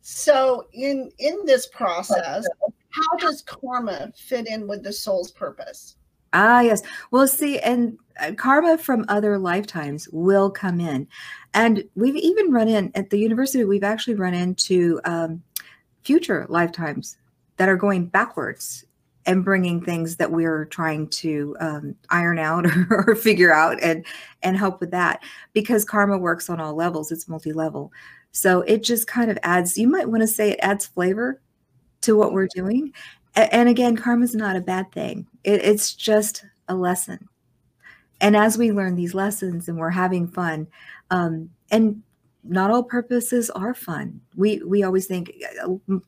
So 0.01 0.67
in 0.73 1.11
in 1.19 1.45
this 1.45 1.67
process, 1.67 2.47
how 2.89 3.17
does 3.17 3.41
karma 3.41 4.11
fit 4.15 4.47
in 4.47 4.67
with 4.67 4.83
the 4.83 4.93
soul's 4.93 5.31
purpose? 5.31 5.97
Ah, 6.33 6.61
yes. 6.61 6.81
Well, 7.11 7.27
see, 7.27 7.59
and 7.59 7.97
uh, 8.19 8.33
karma 8.33 8.77
from 8.77 9.05
other 9.07 9.37
lifetimes 9.37 10.07
will 10.09 10.49
come 10.49 10.79
in. 10.79 11.07
And 11.53 11.83
we've 11.95 12.15
even 12.15 12.51
run 12.51 12.67
in 12.67 12.91
at 12.95 13.09
the 13.09 13.19
university, 13.19 13.63
we've 13.63 13.83
actually 13.83 14.15
run 14.15 14.33
into 14.33 14.99
um, 15.05 15.41
future 16.03 16.45
lifetimes 16.49 17.17
that 17.57 17.69
are 17.69 17.77
going 17.77 18.05
backwards 18.05 18.85
and 19.27 19.43
bringing 19.43 19.81
things 19.81 20.15
that 20.15 20.31
we're 20.31 20.65
trying 20.65 21.07
to 21.09 21.55
um, 21.59 21.95
iron 22.09 22.39
out 22.39 22.65
or, 22.65 23.05
or, 23.09 23.15
figure 23.15 23.53
out 23.53 23.77
and 23.83 24.05
and 24.41 24.57
help 24.57 24.79
with 24.79 24.89
that. 24.91 25.21
Because 25.53 25.85
karma 25.85 26.17
works 26.17 26.49
on 26.49 26.59
all 26.59 26.73
levels 26.73 27.11
it's 27.11 27.27
multi-level. 27.27 27.91
So 28.31 28.61
it 28.61 28.83
just 28.83 29.05
kind 29.05 29.29
of 29.29 29.37
adds 29.43 29.77
you 29.77 29.87
might 29.87 30.09
want 30.09 30.21
to 30.21 30.27
say 30.27 30.51
it 30.51 30.59
adds 30.61 30.87
flavor 30.87 31.41
to 32.01 32.15
what 32.15 32.33
we're 32.33 32.47
doing. 32.47 32.93
And, 33.35 33.69
again 33.69 33.95
karma 33.95 34.23
is 34.23 34.33
not 34.33 34.55
a 34.55 34.61
bad 34.61 34.91
thing. 34.91 35.27
It, 35.43 35.63
it's 35.63 35.93
just 35.93 36.43
a 36.67 36.73
lesson. 36.73 37.27
And 38.19 38.35
as 38.35 38.57
we 38.57 38.71
learn 38.71 38.95
these 38.95 39.13
lessons 39.13 39.67
and 39.67 39.77
we're 39.77 39.91
having 39.91 40.27
fun 40.27 40.67
um, 41.11 41.51
and 41.69 42.01
not 42.49 42.71
all 42.71 42.83
purposes 42.83 43.49
are 43.51 43.73
fun. 43.73 44.21
We 44.35 44.61
we 44.63 44.83
always 44.83 45.07
think 45.07 45.33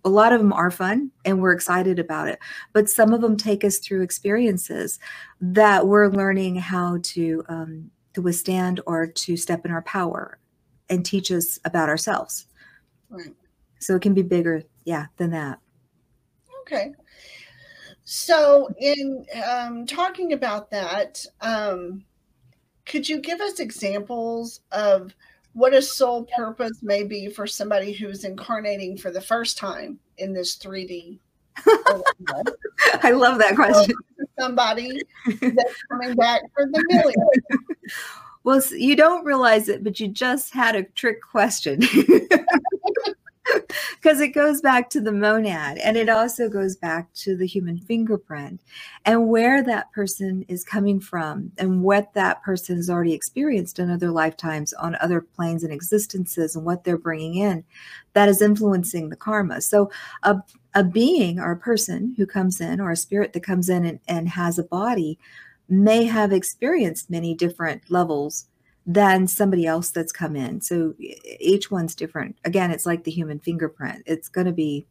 a 0.04 0.10
lot 0.10 0.34
of 0.34 0.40
them 0.40 0.54
are 0.54 0.72
fun 0.72 1.12
and 1.26 1.42
we're 1.42 1.52
excited 1.52 2.00
about 2.00 2.28
it, 2.28 2.40
but 2.74 2.90
some 2.90 3.14
of 3.14 3.22
them 3.22 3.38
take 3.38 3.64
us 3.64 3.78
through 3.80 4.02
experiences 4.02 5.00
that 5.42 5.88
we're 5.88 6.10
learning 6.10 6.56
how 6.56 7.00
to 7.04 7.44
um, 7.50 7.92
to 8.14 8.22
withstand 8.22 8.82
or 8.86 9.08
to 9.08 9.38
step 9.38 9.66
in 9.66 9.72
our 9.72 9.84
power 9.84 10.40
and 10.90 11.06
teach 11.06 11.32
us 11.32 11.60
about 11.66 11.90
ourselves. 11.90 12.48
Right. 13.10 13.34
So 13.80 13.96
it 13.96 14.02
can 14.02 14.14
be 14.14 14.24
bigger, 14.24 14.64
yeah, 14.86 15.08
than 15.18 15.32
that. 15.32 15.60
Okay. 16.62 16.94
So 18.04 18.70
in 18.80 19.26
um, 19.48 19.86
talking 19.86 20.34
about 20.34 20.72
that, 20.72 21.24
um, 21.42 22.04
could 22.86 23.08
you 23.08 23.20
give 23.20 23.40
us 23.40 23.60
examples 23.60 24.62
of 24.72 25.14
what 25.60 25.74
a 25.74 25.82
soul 25.82 26.26
purpose 26.38 26.80
may 26.82 27.04
be 27.04 27.28
for 27.28 27.46
somebody 27.46 27.92
who's 27.92 28.24
incarnating 28.24 28.96
for 28.98 29.12
the 29.12 29.20
first 29.20 29.58
time 29.58 30.00
in 30.18 30.32
this 30.32 30.58
3D. 30.58 31.20
I 33.04 33.12
love 33.12 33.40
that 33.40 33.58
question. 33.58 33.94
Somebody 34.40 35.02
that's 35.26 35.84
coming 35.92 36.16
back 36.16 36.44
for 36.56 36.66
the 36.66 36.86
million. 36.88 37.14
Well, 38.46 38.62
you 38.72 38.96
don't 38.96 39.26
realize 39.26 39.68
it, 39.68 39.84
but 39.84 40.00
you 40.00 40.08
just 40.08 40.54
had 40.54 40.74
a 40.74 40.84
trick 40.84 41.22
question. 41.22 41.82
Because 44.02 44.22
it 44.22 44.30
goes 44.30 44.62
back 44.62 44.90
to 44.90 45.02
the 45.02 45.12
monad 45.12 45.78
and 45.80 45.98
it 45.98 46.08
also 46.08 46.48
goes 46.48 46.76
back 46.76 47.12
to 47.14 47.36
the 47.36 47.46
human 47.46 47.78
fingerprint 47.78 48.62
and 49.06 49.28
where 49.28 49.62
that 49.62 49.92
person 49.92 50.46
is 50.48 50.64
coming 50.64 51.00
from 51.00 51.52
and 51.58 51.84
what 51.84 52.14
that 52.14 52.42
person 52.42 52.78
has 52.78 52.90
already 52.90 53.14
experienced 53.14 53.78
in 53.78 53.90
other 53.90 54.12
lifetimes 54.12 54.72
on 54.74 54.96
other 55.02 55.22
planes 55.22 55.64
and 55.64 55.74
existences 55.74 56.56
and 56.56 56.66
what 56.66 56.84
they're 56.84 56.98
bringing 56.98 57.36
in 57.36 57.64
that 58.14 58.30
is 58.30 58.42
influencing 58.42 59.10
the 59.10 59.16
karma. 59.16 59.62
So 59.62 59.92
a, 60.24 60.38
a 60.74 60.84
being 60.84 61.40
or 61.40 61.52
a 61.52 61.58
person 61.58 62.14
who 62.18 62.26
comes 62.26 62.62
in 62.62 62.80
or 62.80 62.92
a 62.92 62.96
spirit 62.96 63.34
that 63.34 63.44
comes 63.44 63.70
in 63.70 63.86
and, 63.86 64.00
and 64.08 64.30
has 64.30 64.58
a 64.58 64.64
body 64.64 65.20
may 65.68 66.06
have 66.06 66.32
experienced 66.32 67.10
many 67.10 67.34
different 67.34 67.92
levels 67.92 68.48
than 68.86 69.28
somebody 69.28 69.66
else 69.66 69.92
that's 69.92 70.12
come 70.12 70.36
in. 70.36 70.62
So 70.62 70.96
each 71.40 71.70
one's 71.70 71.96
different. 71.96 72.38
Again, 72.46 72.72
it's 72.72 72.86
like 72.86 73.04
the 73.04 73.12
human 73.12 73.40
fingerprint. 73.40 74.04
It's 74.06 74.30
going 74.30 74.48
to 74.48 74.54
be 74.54 74.88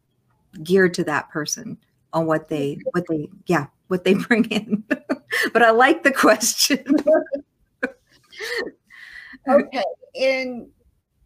geared 0.63 0.93
to 0.95 1.03
that 1.05 1.29
person 1.29 1.77
on 2.13 2.25
what 2.25 2.49
they 2.49 2.73
mm-hmm. 2.73 2.89
what 2.91 3.05
they 3.09 3.29
yeah, 3.45 3.67
what 3.87 4.03
they 4.03 4.13
bring 4.27 4.45
in. 4.45 4.83
but 5.53 5.61
I 5.61 5.71
like 5.71 6.03
the 6.03 6.11
question. 6.11 6.83
okay. 9.49 9.83
And 10.19 10.67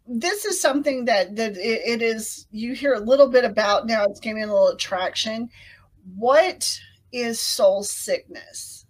this 0.06 0.44
is 0.44 0.60
something 0.60 1.06
that 1.06 1.36
that 1.36 1.56
it, 1.56 1.82
it 1.86 2.02
is 2.02 2.46
you 2.50 2.74
hear 2.74 2.94
a 2.94 3.00
little 3.00 3.28
bit 3.28 3.44
about 3.44 3.86
now 3.86 4.04
it's 4.04 4.20
gaining 4.20 4.44
a 4.44 4.46
little 4.46 4.68
attraction. 4.68 5.48
What 6.16 6.78
is 7.12 7.40
soul 7.40 7.82
sickness? 7.82 8.83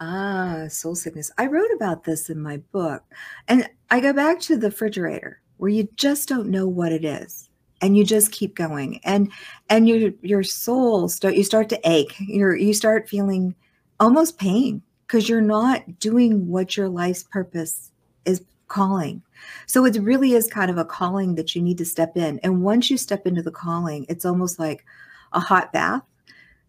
Ah, 0.00 0.66
soul 0.68 0.94
sickness. 0.94 1.30
I 1.38 1.46
wrote 1.46 1.70
about 1.74 2.04
this 2.04 2.28
in 2.28 2.40
my 2.40 2.58
book. 2.72 3.02
And 3.48 3.68
I 3.90 4.00
go 4.00 4.12
back 4.12 4.40
to 4.40 4.56
the 4.56 4.68
refrigerator 4.68 5.40
where 5.56 5.70
you 5.70 5.88
just 5.96 6.28
don't 6.28 6.48
know 6.48 6.66
what 6.66 6.92
it 6.92 7.04
is 7.04 7.48
and 7.80 7.96
you 7.96 8.04
just 8.04 8.32
keep 8.32 8.54
going 8.54 9.00
and 9.04 9.30
and 9.68 9.88
your 9.88 10.12
your 10.22 10.42
soul 10.42 11.08
start 11.08 11.36
you 11.36 11.44
start 11.44 11.68
to 11.68 11.80
ache. 11.84 12.14
You're 12.20 12.56
you 12.56 12.74
start 12.74 13.08
feeling 13.08 13.54
almost 14.00 14.38
pain 14.38 14.82
because 15.06 15.28
you're 15.28 15.40
not 15.40 15.98
doing 15.98 16.48
what 16.48 16.76
your 16.76 16.88
life's 16.88 17.22
purpose 17.22 17.92
is 18.24 18.42
calling. 18.68 19.22
So 19.66 19.84
it 19.84 19.96
really 20.00 20.32
is 20.32 20.48
kind 20.48 20.70
of 20.70 20.78
a 20.78 20.84
calling 20.84 21.34
that 21.34 21.54
you 21.54 21.62
need 21.62 21.78
to 21.78 21.84
step 21.84 22.16
in. 22.16 22.38
And 22.40 22.62
once 22.62 22.90
you 22.90 22.96
step 22.96 23.26
into 23.26 23.42
the 23.42 23.50
calling, 23.50 24.06
it's 24.08 24.24
almost 24.24 24.58
like 24.58 24.84
a 25.32 25.40
hot 25.40 25.72
bath 25.72 26.02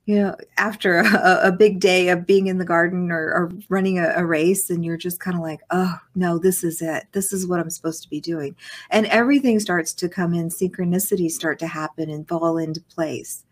you 0.06 0.20
know, 0.20 0.36
after 0.58 1.00
a, 1.00 1.48
a, 1.48 1.52
big 1.52 1.80
day 1.80 2.10
of 2.10 2.26
being 2.26 2.48
in 2.48 2.60
the 2.60 2.66
garden 2.66 3.12
or, 3.12 3.34
or 3.34 3.52
running 3.70 4.00
a, 4.00 4.14
a, 4.16 4.26
race, 4.26 4.70
and 4.70 4.86
you're 4.86 4.98
just 4.98 5.20
kind 5.20 5.36
of 5.36 5.42
like, 5.42 5.62
oh, 5.72 5.94
no, 6.14 6.38
this 6.38 6.64
is 6.64 6.82
it. 6.82 7.06
This 7.12 7.34
is 7.34 7.48
what 7.48 7.60
I'm 7.60 7.70
supposed 7.70 8.04
to 8.04 8.10
be 8.10 8.22
doing. 8.22 8.56
And 8.92 9.08
everything 9.08 9.60
starts 9.60 9.94
to 9.94 10.10
come 10.10 10.34
in, 10.34 10.50
synchronicities 10.50 11.32
start 11.32 11.60
to 11.60 11.68
happen 11.68 12.10
and 12.10 12.28
fall 12.28 12.58
into 12.58 12.82
place. 12.82 13.44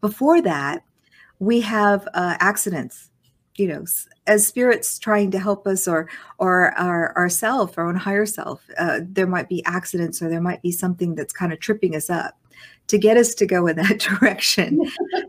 Before 0.00 0.42
that, 0.42 0.82
we 1.38 1.60
have 1.60 2.06
uh, 2.14 2.36
accidents, 2.40 3.10
you 3.56 3.68
know, 3.68 3.84
as 4.26 4.46
spirits 4.46 4.98
trying 4.98 5.30
to 5.30 5.38
help 5.38 5.66
us 5.66 5.86
or 5.86 6.08
or 6.38 6.76
our 6.78 7.16
ourself, 7.16 7.78
our 7.78 7.88
own 7.88 7.96
higher 7.96 8.26
self. 8.26 8.62
Uh, 8.78 9.00
there 9.02 9.26
might 9.26 9.48
be 9.48 9.64
accidents 9.64 10.20
or 10.20 10.28
there 10.28 10.40
might 10.40 10.62
be 10.62 10.72
something 10.72 11.14
that's 11.14 11.32
kind 11.32 11.52
of 11.52 11.60
tripping 11.60 11.94
us 11.94 12.10
up 12.10 12.38
to 12.86 12.98
get 12.98 13.16
us 13.16 13.34
to 13.34 13.46
go 13.46 13.66
in 13.66 13.76
that 13.76 13.98
direction. 14.20 14.80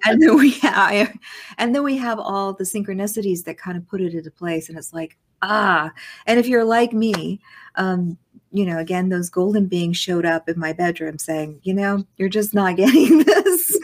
and 0.03 0.21
then 0.21 0.37
we 0.37 0.51
have 0.51 1.17
and 1.57 1.73
then 1.73 1.83
we 1.83 1.97
have 1.97 2.19
all 2.19 2.53
the 2.53 2.63
synchronicities 2.63 3.43
that 3.45 3.57
kind 3.57 3.77
of 3.77 3.87
put 3.87 4.01
it 4.01 4.13
into 4.13 4.31
place. 4.31 4.69
And 4.69 4.77
it's 4.77 4.93
like, 4.93 5.17
ah. 5.41 5.91
And 6.25 6.39
if 6.39 6.47
you're 6.47 6.65
like 6.65 6.93
me, 6.93 7.39
um, 7.75 8.17
you 8.51 8.65
know, 8.65 8.77
again, 8.77 9.09
those 9.09 9.29
golden 9.29 9.65
beings 9.67 9.97
showed 9.97 10.25
up 10.25 10.47
in 10.47 10.57
my 10.59 10.73
bedroom 10.73 11.17
saying, 11.17 11.59
you 11.63 11.73
know, 11.73 12.05
you're 12.17 12.29
just 12.29 12.53
not 12.53 12.75
getting 12.77 13.23
this. 13.23 13.79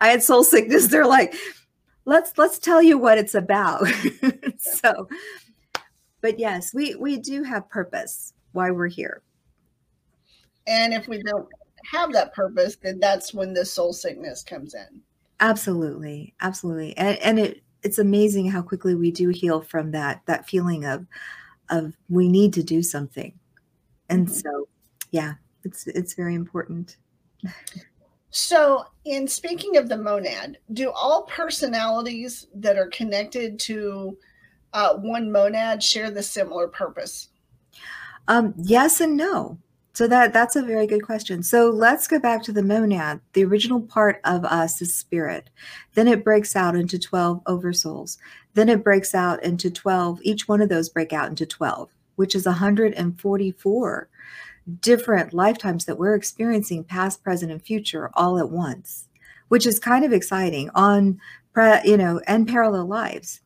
I 0.00 0.08
had 0.08 0.22
soul 0.22 0.44
sickness. 0.44 0.88
They're 0.88 1.06
like, 1.06 1.34
let's 2.04 2.32
let's 2.36 2.58
tell 2.58 2.82
you 2.82 2.98
what 2.98 3.18
it's 3.18 3.34
about. 3.34 3.86
so 4.58 5.08
but 6.20 6.38
yes, 6.38 6.74
we 6.74 6.94
we 6.96 7.16
do 7.16 7.42
have 7.42 7.68
purpose 7.68 8.32
why 8.52 8.70
we're 8.70 8.88
here. 8.88 9.22
And 10.66 10.92
if 10.92 11.08
we 11.08 11.22
don't 11.22 11.48
have 11.90 12.12
that 12.12 12.34
purpose, 12.34 12.76
then 12.76 13.00
that's 13.00 13.32
when 13.32 13.54
the 13.54 13.64
soul 13.64 13.92
sickness 13.92 14.42
comes 14.42 14.74
in. 14.74 15.00
Absolutely, 15.40 16.34
absolutely, 16.40 16.96
and 16.96 17.18
and 17.18 17.38
it 17.38 17.62
it's 17.82 17.98
amazing 17.98 18.50
how 18.50 18.60
quickly 18.62 18.94
we 18.94 19.10
do 19.10 19.28
heal 19.28 19.60
from 19.60 19.92
that 19.92 20.22
that 20.26 20.48
feeling 20.48 20.84
of 20.84 21.06
of 21.70 21.96
we 22.08 22.28
need 22.28 22.52
to 22.54 22.62
do 22.62 22.82
something. 22.82 23.32
And 24.08 24.26
mm-hmm. 24.26 24.34
so, 24.34 24.68
yeah, 25.10 25.34
it's 25.64 25.86
it's 25.86 26.14
very 26.14 26.34
important. 26.34 26.96
So, 28.30 28.84
in 29.04 29.26
speaking 29.26 29.76
of 29.76 29.88
the 29.88 29.96
monad, 29.96 30.58
do 30.72 30.90
all 30.90 31.22
personalities 31.22 32.46
that 32.54 32.76
are 32.76 32.88
connected 32.88 33.58
to 33.60 34.18
uh, 34.72 34.96
one 34.96 35.32
monad 35.32 35.82
share 35.82 36.10
the 36.10 36.22
similar 36.22 36.68
purpose? 36.68 37.28
Um, 38.26 38.52
yes 38.58 39.00
and 39.00 39.16
no. 39.16 39.58
So 39.98 40.06
that 40.06 40.32
that's 40.32 40.54
a 40.54 40.62
very 40.62 40.86
good 40.86 41.02
question. 41.02 41.42
So 41.42 41.70
let's 41.70 42.06
go 42.06 42.20
back 42.20 42.44
to 42.44 42.52
the 42.52 42.62
monad. 42.62 43.20
The 43.32 43.44
original 43.44 43.80
part 43.80 44.20
of 44.22 44.44
us 44.44 44.80
is 44.80 44.94
spirit. 44.94 45.50
Then 45.94 46.06
it 46.06 46.22
breaks 46.22 46.54
out 46.54 46.76
into 46.76 47.00
12 47.00 47.42
oversouls. 47.46 48.16
Then 48.54 48.68
it 48.68 48.84
breaks 48.84 49.12
out 49.12 49.42
into 49.42 49.72
12. 49.72 50.20
Each 50.22 50.46
one 50.46 50.60
of 50.60 50.68
those 50.68 50.88
break 50.88 51.12
out 51.12 51.28
into 51.28 51.46
12, 51.46 51.90
which 52.14 52.36
is 52.36 52.46
144 52.46 54.08
different 54.80 55.34
lifetimes 55.34 55.84
that 55.86 55.98
we're 55.98 56.14
experiencing 56.14 56.84
past, 56.84 57.24
present, 57.24 57.50
and 57.50 57.60
future 57.60 58.12
all 58.14 58.38
at 58.38 58.50
once, 58.50 59.08
which 59.48 59.66
is 59.66 59.80
kind 59.80 60.04
of 60.04 60.12
exciting 60.12 60.70
on 60.76 61.20
pre, 61.52 61.80
you 61.82 61.96
know, 61.96 62.20
and 62.28 62.46
parallel 62.46 62.86
lives. 62.86 63.40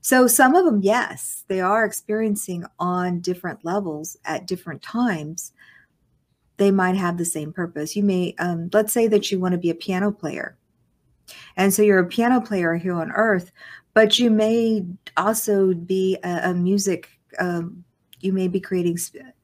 So 0.00 0.26
some 0.26 0.54
of 0.54 0.64
them, 0.64 0.80
yes, 0.82 1.44
they 1.48 1.60
are 1.60 1.84
experiencing 1.84 2.64
on 2.78 3.20
different 3.20 3.66
levels 3.66 4.16
at 4.24 4.46
different 4.46 4.80
times. 4.80 5.52
They 6.60 6.70
might 6.70 6.94
have 6.96 7.16
the 7.16 7.24
same 7.24 7.54
purpose. 7.54 7.96
You 7.96 8.02
may, 8.02 8.34
um, 8.38 8.68
let's 8.74 8.92
say 8.92 9.08
that 9.08 9.32
you 9.32 9.40
want 9.40 9.52
to 9.52 9.58
be 9.58 9.70
a 9.70 9.74
piano 9.74 10.12
player. 10.12 10.58
And 11.56 11.72
so 11.72 11.80
you're 11.80 12.00
a 12.00 12.06
piano 12.06 12.38
player 12.42 12.74
here 12.76 12.92
on 12.92 13.10
earth, 13.12 13.50
but 13.94 14.18
you 14.18 14.30
may 14.30 14.84
also 15.16 15.72
be 15.72 16.18
a, 16.22 16.50
a 16.50 16.54
music 16.54 17.08
um, 17.38 17.82
you 18.20 18.34
may 18.34 18.46
be 18.46 18.60
creating 18.60 18.98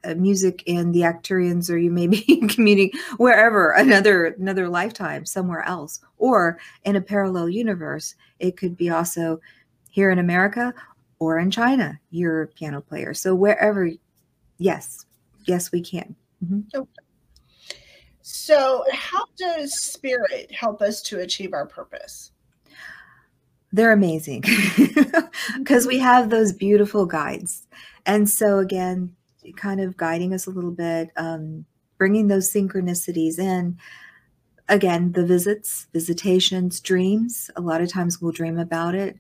uh, 0.05 0.15
music 0.17 0.63
in 0.67 0.93
the 0.93 1.01
Arcturians, 1.01 1.71
or 1.71 1.79
you 1.79 1.91
may 1.91 2.07
be 2.07 2.47
commuting 2.49 2.91
wherever 3.17 3.73
another 3.73 4.27
another 4.27 4.69
lifetime 4.69 5.25
somewhere 5.25 5.63
else, 5.63 6.01
or 6.19 6.59
in 6.85 6.97
a 6.97 7.01
parallel 7.01 7.49
universe. 7.49 8.15
It 8.39 8.59
could 8.59 8.77
be 8.77 8.91
also 8.91 9.41
here 9.89 10.11
in 10.11 10.19
America 10.19 10.75
or 11.21 11.39
in 11.39 11.51
China. 11.51 11.99
You're 12.11 12.43
a 12.43 12.49
piano 12.49 12.83
player, 12.83 13.15
so 13.15 13.35
wherever. 13.35 13.91
Yes, 14.59 15.07
yes, 15.47 15.73
we 15.73 15.81
can. 15.81 16.15
Mm-hmm. 16.45 16.83
So, 18.29 18.83
how 18.93 19.25
does 19.39 19.79
spirit 19.79 20.51
help 20.51 20.83
us 20.83 21.01
to 21.03 21.21
achieve 21.21 21.53
our 21.53 21.65
purpose? 21.65 22.33
They're 23.73 23.93
amazing 23.93 24.43
because 25.59 25.87
we 25.87 26.01
have 26.01 26.29
those 26.29 26.53
beautiful 26.53 27.07
guides 27.07 27.69
and 28.05 28.29
so, 28.29 28.59
again, 28.59 29.15
kind 29.57 29.81
of 29.81 29.97
guiding 29.97 30.35
us 30.35 30.47
a 30.47 30.51
little 30.51 30.73
bit, 30.73 31.11
um, 31.17 31.67
bringing 31.99 32.27
those 32.27 32.53
synchronicities 32.53 33.39
in. 33.39 33.79
Again, 34.69 35.13
the 35.13 35.25
visits, 35.25 35.87
visitations, 35.93 36.81
dreams. 36.81 37.49
A 37.55 37.61
lot 37.61 37.81
of 37.81 37.93
times 37.93 38.21
we'll 38.21 38.33
dream 38.33 38.59
about 38.59 38.97
it, 38.97 39.19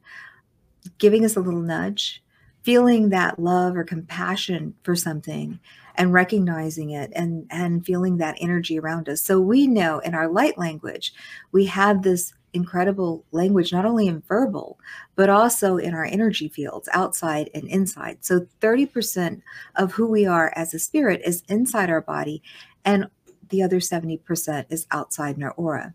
giving 0.98 1.24
us 1.24 1.36
a 1.36 1.40
little 1.40 1.62
nudge, 1.62 2.24
feeling 2.62 3.10
that 3.10 3.38
love 3.38 3.76
or 3.76 3.84
compassion 3.84 4.74
for 4.82 4.96
something 4.96 5.60
and 5.96 6.12
recognizing 6.12 6.90
it 6.90 7.10
and 7.14 7.46
and 7.50 7.84
feeling 7.84 8.18
that 8.18 8.36
energy 8.40 8.78
around 8.78 9.08
us 9.08 9.22
so 9.22 9.40
we 9.40 9.66
know 9.66 9.98
in 10.00 10.14
our 10.14 10.28
light 10.28 10.56
language 10.58 11.12
we 11.52 11.66
have 11.66 12.02
this 12.02 12.32
incredible 12.56 13.24
language, 13.30 13.72
not 13.72 13.84
only 13.84 14.08
in 14.08 14.22
verbal, 14.26 14.80
but 15.14 15.28
also 15.28 15.76
in 15.76 15.94
our 15.94 16.06
energy 16.06 16.48
fields, 16.48 16.88
outside 16.92 17.50
and 17.54 17.68
inside. 17.68 18.24
So 18.24 18.46
30% 18.60 19.42
of 19.76 19.92
who 19.92 20.08
we 20.08 20.26
are 20.26 20.52
as 20.56 20.74
a 20.74 20.78
spirit 20.80 21.20
is 21.24 21.44
inside 21.48 21.90
our 21.90 22.00
body, 22.00 22.42
and 22.84 23.06
the 23.50 23.62
other 23.62 23.78
70% 23.78 24.66
is 24.70 24.86
outside 24.90 25.36
in 25.36 25.44
our 25.44 25.52
aura. 25.52 25.94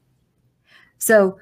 So 1.00 1.38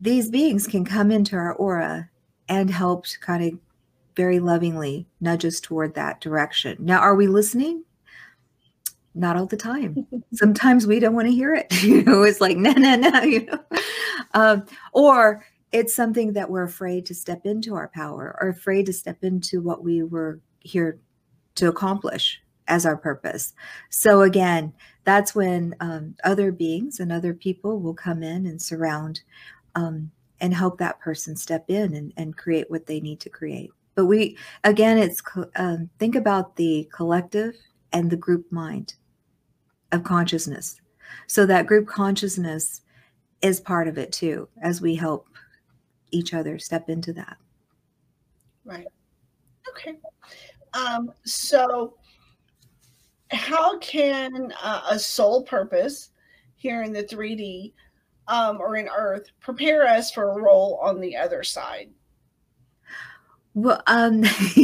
these 0.00 0.30
beings 0.30 0.66
can 0.66 0.84
come 0.84 1.10
into 1.10 1.36
our 1.36 1.52
aura 1.54 2.08
and 2.48 2.70
help 2.70 3.06
kind 3.20 3.42
of 3.44 3.58
very 4.16 4.40
lovingly 4.40 5.06
nudges 5.20 5.60
toward 5.60 5.94
that 5.94 6.20
direction. 6.20 6.78
Now, 6.80 7.00
are 7.00 7.14
we 7.14 7.26
listening? 7.26 7.84
not 9.16 9.36
all 9.36 9.46
the 9.46 9.56
time. 9.56 10.06
Sometimes 10.34 10.86
we 10.86 11.00
don't 11.00 11.14
want 11.14 11.26
to 11.26 11.34
hear 11.34 11.54
it. 11.54 11.66
You 11.82 12.02
know, 12.02 12.22
it's 12.22 12.40
like, 12.40 12.56
no, 12.56 12.72
no, 12.72 12.96
no, 12.96 13.20
you 13.22 13.46
know. 13.46 13.58
Um, 14.34 14.66
or 14.92 15.44
it's 15.72 15.94
something 15.94 16.32
that 16.34 16.50
we're 16.50 16.64
afraid 16.64 17.06
to 17.06 17.14
step 17.14 17.46
into 17.46 17.74
our 17.74 17.88
power 17.88 18.36
or 18.40 18.48
afraid 18.48 18.86
to 18.86 18.92
step 18.92 19.22
into 19.22 19.60
what 19.60 19.82
we 19.82 20.02
were 20.02 20.40
here 20.60 20.98
to 21.56 21.68
accomplish 21.68 22.40
as 22.68 22.84
our 22.84 22.96
purpose. 22.96 23.54
So 23.88 24.22
again, 24.22 24.72
that's 25.04 25.34
when 25.34 25.74
um, 25.80 26.16
other 26.24 26.50
beings 26.50 26.98
and 27.00 27.12
other 27.12 27.32
people 27.32 27.80
will 27.80 27.94
come 27.94 28.22
in 28.22 28.46
and 28.46 28.60
surround 28.60 29.20
um, 29.74 30.10
and 30.40 30.52
help 30.52 30.78
that 30.78 31.00
person 31.00 31.36
step 31.36 31.64
in 31.68 31.94
and, 31.94 32.12
and 32.16 32.36
create 32.36 32.70
what 32.70 32.86
they 32.86 33.00
need 33.00 33.20
to 33.20 33.30
create. 33.30 33.70
But 33.96 34.06
we, 34.06 34.36
again, 34.62 34.98
it's 34.98 35.22
um, 35.56 35.90
think 35.98 36.14
about 36.14 36.54
the 36.54 36.88
collective 36.92 37.54
and 37.92 38.10
the 38.10 38.16
group 38.16 38.52
mind 38.52 38.94
of 39.90 40.04
consciousness. 40.04 40.80
So 41.26 41.46
that 41.46 41.66
group 41.66 41.88
consciousness 41.88 42.82
is 43.40 43.58
part 43.58 43.88
of 43.88 43.96
it 43.98 44.12
too, 44.12 44.48
as 44.62 44.80
we 44.80 44.94
help 44.94 45.26
each 46.10 46.34
other 46.34 46.58
step 46.58 46.88
into 46.88 47.12
that. 47.14 47.38
Right. 48.64 48.86
Okay. 49.70 49.94
Um, 50.74 51.12
so, 51.24 51.94
how 53.30 53.78
can 53.78 54.52
uh, 54.62 54.82
a 54.90 54.98
soul 54.98 55.42
purpose 55.42 56.10
here 56.56 56.82
in 56.82 56.92
the 56.92 57.02
3D 57.02 57.72
um, 58.28 58.58
or 58.60 58.76
in 58.76 58.88
Earth 58.88 59.26
prepare 59.40 59.86
us 59.86 60.10
for 60.10 60.30
a 60.30 60.42
role 60.42 60.78
on 60.82 61.00
the 61.00 61.16
other 61.16 61.42
side? 61.42 61.90
Well, 63.56 63.82
um, 63.86 64.20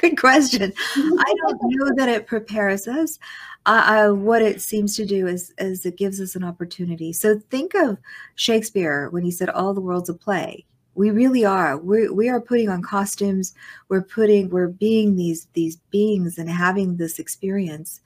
good 0.00 0.20
question. 0.20 0.70
I 0.94 1.34
don't 1.40 1.58
know 1.62 1.94
that 1.96 2.10
it 2.10 2.26
prepares 2.26 2.86
us. 2.86 3.18
Uh, 3.64 4.10
uh, 4.10 4.14
what 4.14 4.42
it 4.42 4.60
seems 4.60 4.94
to 4.96 5.06
do 5.06 5.26
is, 5.26 5.54
is 5.56 5.86
it 5.86 5.96
gives 5.96 6.20
us 6.20 6.36
an 6.36 6.44
opportunity. 6.44 7.14
So 7.14 7.40
think 7.48 7.74
of 7.74 7.96
Shakespeare 8.34 9.08
when 9.08 9.24
he 9.24 9.30
said, 9.30 9.48
"All 9.48 9.72
the 9.72 9.80
world's 9.80 10.10
a 10.10 10.14
play." 10.14 10.66
We 10.94 11.10
really 11.10 11.46
are. 11.46 11.78
We 11.78 12.10
we 12.10 12.28
are 12.28 12.40
putting 12.40 12.68
on 12.68 12.82
costumes. 12.82 13.54
We're 13.88 14.02
putting. 14.02 14.50
We're 14.50 14.68
being 14.68 15.16
these 15.16 15.48
these 15.54 15.76
beings 15.90 16.36
and 16.36 16.50
having 16.50 16.98
this 16.98 17.18
experience. 17.18 18.02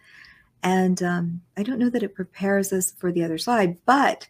And 0.62 1.02
um, 1.02 1.40
I 1.56 1.64
don't 1.64 1.80
know 1.80 1.90
that 1.90 2.04
it 2.04 2.14
prepares 2.14 2.72
us 2.72 2.92
for 2.92 3.10
the 3.10 3.24
other 3.24 3.38
side, 3.38 3.78
but 3.84 4.28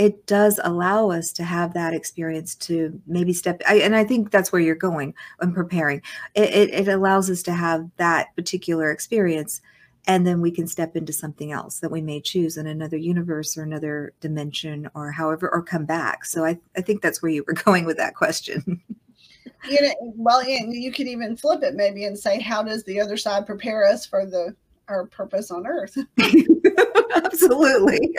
it 0.00 0.24
does 0.24 0.58
allow 0.64 1.10
us 1.10 1.30
to 1.30 1.44
have 1.44 1.74
that 1.74 1.92
experience 1.92 2.54
to 2.54 2.98
maybe 3.06 3.34
step 3.34 3.60
I, 3.68 3.80
and 3.80 3.94
i 3.94 4.02
think 4.02 4.30
that's 4.30 4.50
where 4.50 4.62
you're 4.62 4.74
going 4.74 5.12
and 5.40 5.54
preparing. 5.54 6.00
It, 6.34 6.54
it, 6.54 6.70
it, 6.70 6.88
allows 6.88 7.28
us 7.28 7.42
to 7.42 7.52
have 7.52 7.86
that 7.98 8.34
particular 8.34 8.90
experience 8.90 9.60
and 10.06 10.26
then 10.26 10.40
we 10.40 10.50
can 10.50 10.66
step 10.66 10.96
into 10.96 11.12
something 11.12 11.52
else 11.52 11.80
that 11.80 11.90
we 11.90 12.00
may 12.00 12.22
choose 12.22 12.56
in 12.56 12.66
another 12.66 12.96
universe 12.96 13.58
or 13.58 13.62
another 13.62 14.14
dimension 14.20 14.88
or 14.94 15.12
however 15.12 15.50
or 15.52 15.62
come 15.62 15.84
back. 15.84 16.24
So 16.24 16.46
i, 16.46 16.58
I 16.74 16.80
think 16.80 17.02
that's 17.02 17.20
where 17.20 17.30
you 17.30 17.44
were 17.46 17.52
going 17.64 17.84
with 17.84 17.98
that 17.98 18.14
question. 18.14 18.80
You 19.68 19.82
know 19.82 20.14
well 20.16 20.42
you 20.42 20.92
could 20.92 21.08
even 21.08 21.36
flip 21.36 21.62
it 21.62 21.74
maybe 21.74 22.06
and 22.06 22.18
say 22.18 22.40
how 22.40 22.62
does 22.62 22.84
the 22.84 22.98
other 22.98 23.18
side 23.18 23.44
prepare 23.44 23.86
us 23.86 24.06
for 24.06 24.24
the 24.24 24.56
our 24.88 25.06
purpose 25.06 25.50
on 25.50 25.66
earth? 25.66 25.96
Absolutely 27.14 28.16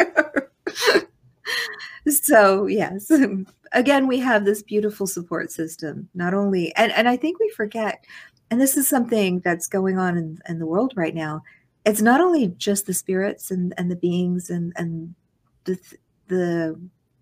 so 2.31 2.65
yes 2.65 3.11
again 3.73 4.07
we 4.07 4.19
have 4.19 4.45
this 4.45 4.63
beautiful 4.63 5.07
support 5.07 5.51
system 5.51 6.07
not 6.13 6.33
only 6.33 6.73
and, 6.75 6.91
and 6.93 7.07
i 7.07 7.15
think 7.15 7.39
we 7.39 7.49
forget 7.49 8.05
and 8.49 8.59
this 8.59 8.75
is 8.75 8.87
something 8.87 9.39
that's 9.41 9.67
going 9.67 9.97
on 9.97 10.17
in, 10.17 10.37
in 10.47 10.59
the 10.59 10.65
world 10.65 10.93
right 10.95 11.15
now 11.15 11.41
it's 11.85 12.01
not 12.01 12.21
only 12.21 12.49
just 12.57 12.85
the 12.85 12.93
spirits 12.93 13.49
and, 13.49 13.73
and 13.77 13.89
the 13.89 13.95
beings 13.95 14.51
and, 14.51 14.71
and 14.75 15.15
the, 15.63 15.79
the 16.27 16.79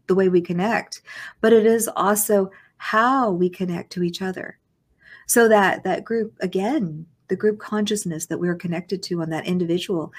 the 0.08 0.16
way 0.16 0.28
we 0.28 0.42
connect 0.42 1.02
but 1.42 1.54
it 1.54 1.66
is 1.66 1.90
also 1.96 2.50
how 2.80 3.30
we 3.30 3.50
connect 3.50 3.92
to 3.92 4.04
each 4.04 4.22
other. 4.22 4.58
So 5.28 5.48
that 5.50 5.84
that 5.84 6.04
group 6.04 6.36
again 6.42 7.06
the 7.28 7.36
group 7.36 7.60
consciousness 7.60 8.26
that 8.26 8.40
we're 8.40 8.56
connected 8.56 9.04
to 9.04 9.22
on 9.22 9.30
that 9.30 9.46
individual 9.46 10.12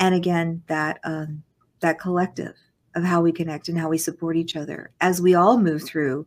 and 0.00 0.14
again 0.14 0.62
that 0.66 0.98
um, 1.04 1.44
that 1.80 2.00
collective 2.00 2.54
of 2.96 3.04
how 3.04 3.20
we 3.20 3.30
connect 3.30 3.68
and 3.68 3.78
how 3.78 3.88
we 3.88 3.98
support 3.98 4.36
each 4.36 4.56
other 4.56 4.90
as 5.00 5.20
we 5.20 5.34
all 5.34 5.58
move 5.58 5.82
through 5.82 6.26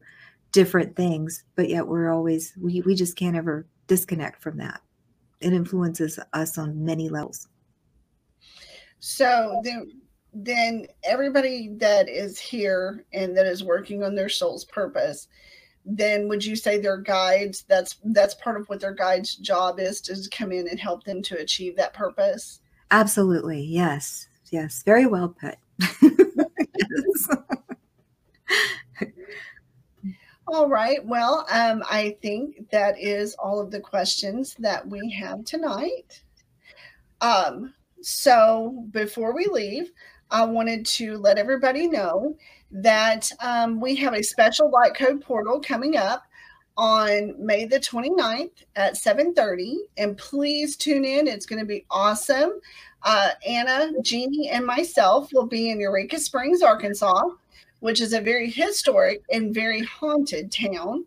different 0.51 0.95
things 0.95 1.43
but 1.55 1.69
yet 1.69 1.88
we're 1.88 2.12
always 2.12 2.53
we, 2.60 2.82
we 2.82 2.95
just 2.95 3.15
can't 3.15 3.36
ever 3.36 3.67
disconnect 3.88 4.41
from 4.41 4.58
that 4.58 4.82
it 5.41 5.53
influences 5.53 6.19
us 6.34 6.58
on 6.58 6.84
many 6.84 7.10
levels 7.10 7.47
so 8.99 9.62
then 9.63 9.91
then 10.34 10.86
everybody 11.03 11.69
that 11.77 12.08
is 12.08 12.39
here 12.39 13.03
and 13.13 13.36
that 13.36 13.45
is 13.45 13.63
working 13.63 14.03
on 14.03 14.15
their 14.15 14.29
soul's 14.29 14.65
purpose 14.65 15.27
then 15.86 16.27
would 16.27 16.43
you 16.43 16.55
say 16.55 16.77
their 16.79 16.97
guides 16.97 17.65
that's 17.67 17.97
that's 18.05 18.36
part 18.36 18.60
of 18.60 18.67
what 18.69 18.79
their 18.79 18.93
guides 18.93 19.36
job 19.36 19.79
is 19.79 20.01
to 20.01 20.15
come 20.29 20.51
in 20.51 20.67
and 20.67 20.79
help 20.79 21.03
them 21.03 21.21
to 21.21 21.38
achieve 21.38 21.75
that 21.75 21.93
purpose 21.93 22.62
Absolutely. 22.91 23.62
Yes. 23.62 24.27
Yes. 24.51 24.84
Very 24.84 25.05
well 25.05 25.29
put. 25.29 25.55
All 30.47 30.67
right. 30.67 31.05
Well, 31.05 31.45
um, 31.51 31.83
I 31.89 32.17
think 32.21 32.69
that 32.71 32.99
is 32.99 33.35
all 33.35 33.59
of 33.59 33.71
the 33.71 33.79
questions 33.79 34.55
that 34.59 34.87
we 34.87 35.11
have 35.11 35.45
tonight. 35.45 36.23
Um, 37.21 37.73
so 38.01 38.85
before 38.91 39.35
we 39.35 39.47
leave, 39.51 39.91
I 40.31 40.45
wanted 40.45 40.85
to 40.87 41.17
let 41.17 41.37
everybody 41.37 41.87
know 41.87 42.35
that 42.71 43.31
um, 43.39 43.81
we 43.81 43.95
have 43.97 44.13
a 44.13 44.23
special 44.23 44.69
light 44.71 44.95
code 44.95 45.21
portal 45.21 45.59
coming 45.59 45.97
up 45.97 46.23
on 46.79 47.35
May 47.37 47.65
the 47.65 47.79
29th 47.79 48.63
at 48.77 48.95
7:30 48.95 49.75
and 49.97 50.17
please 50.17 50.77
tune 50.77 51.03
in. 51.03 51.27
It's 51.27 51.45
going 51.45 51.59
to 51.59 51.65
be 51.65 51.85
awesome. 51.91 52.61
Uh, 53.03 53.31
Ana 53.45 53.91
Jeannie 54.01 54.49
and 54.49 54.65
myself 54.65 55.29
will 55.33 55.45
be 55.45 55.69
in 55.69 55.79
Eureka 55.79 56.19
Springs 56.19 56.61
Arkansas 56.61 57.23
which 57.79 58.01
is 58.01 58.13
a 58.13 58.21
very 58.21 58.49
historic 58.49 59.23
and 59.31 59.53
very 59.53 59.81
haunted 59.83 60.51
town. 60.51 61.05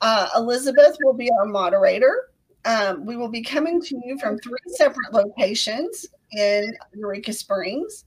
Uh, 0.00 0.28
Elizabeth 0.36 0.96
will 1.02 1.14
be 1.14 1.30
our 1.38 1.46
moderator. 1.46 2.28
Um, 2.64 3.04
we 3.04 3.16
will 3.16 3.28
be 3.28 3.42
coming 3.42 3.80
to 3.82 4.00
you 4.04 4.18
from 4.18 4.38
three 4.38 4.58
separate 4.68 5.12
locations 5.12 6.06
in 6.32 6.74
Eureka 6.94 7.32
Springs. 7.32 8.04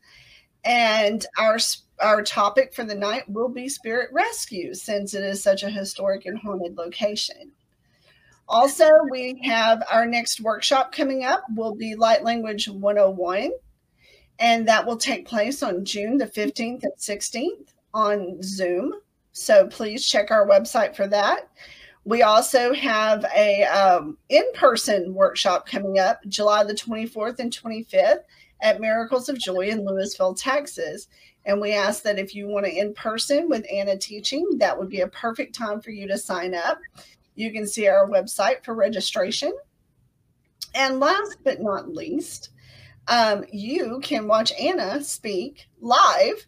And 0.65 1.25
our 1.37 1.57
our 2.01 2.21
topic 2.21 2.73
for 2.73 2.83
the 2.83 2.95
night 2.95 3.29
will 3.29 3.49
be 3.49 3.69
spirit 3.69 4.09
rescue 4.11 4.73
since 4.73 5.13
it 5.13 5.23
is 5.23 5.41
such 5.41 5.63
a 5.63 5.69
historic 5.69 6.25
and 6.25 6.37
haunted 6.37 6.77
location. 6.77 7.51
Also, 8.49 8.87
we 9.09 9.41
have 9.43 9.83
our 9.91 10.05
next 10.05 10.39
workshop 10.39 10.91
coming 10.91 11.25
up 11.25 11.43
will 11.55 11.75
be 11.75 11.95
Light 11.95 12.23
Language 12.23 12.69
101 12.69 13.51
and 14.39 14.67
that 14.67 14.85
will 14.85 14.97
take 14.97 15.27
place 15.27 15.63
on 15.63 15.83
June 15.83 16.17
the 16.17 16.27
15th 16.27 16.83
and 16.83 16.93
16th 16.97 17.73
on 17.93 18.41
Zoom. 18.41 18.93
So 19.31 19.67
please 19.67 20.07
check 20.07 20.31
our 20.31 20.47
website 20.47 20.95
for 20.95 21.07
that. 21.07 21.49
We 22.05 22.21
also 22.21 22.73
have 22.73 23.25
a 23.35 23.65
um, 23.65 24.17
in-person 24.29 25.13
workshop 25.13 25.67
coming 25.67 25.99
up 25.99 26.21
July 26.27 26.63
the 26.63 26.73
24th 26.73 27.39
and 27.39 27.51
25th 27.51 28.23
at 28.61 28.79
Miracles 28.79 29.27
of 29.27 29.37
Joy 29.37 29.67
in 29.67 29.81
Lewisville, 29.81 30.41
Texas. 30.41 31.07
And 31.47 31.61
we 31.61 31.73
ask 31.73 32.03
that 32.03 32.19
if 32.19 32.35
you 32.35 32.47
want 32.47 32.65
to 32.65 32.77
in 32.77 32.93
person 32.93 33.47
with 33.47 33.65
Ana 33.71 33.97
teaching, 33.97 34.45
that 34.57 34.77
would 34.77 34.89
be 34.89 34.99
a 34.99 35.07
perfect 35.07 35.55
time 35.55 35.81
for 35.81 35.91
you 35.91 36.05
to 36.09 36.17
sign 36.17 36.53
up. 36.53 36.77
You 37.35 37.53
can 37.53 37.65
see 37.65 37.87
our 37.87 38.07
website 38.07 38.65
for 38.65 38.75
registration. 38.75 39.53
And 40.75 40.99
last 40.99 41.37
but 41.45 41.61
not 41.61 41.87
least, 41.87 42.49
um, 43.07 43.45
you 43.49 44.01
can 44.03 44.27
watch 44.27 44.51
Ana 44.59 45.01
speak 45.01 45.67
live 45.79 46.45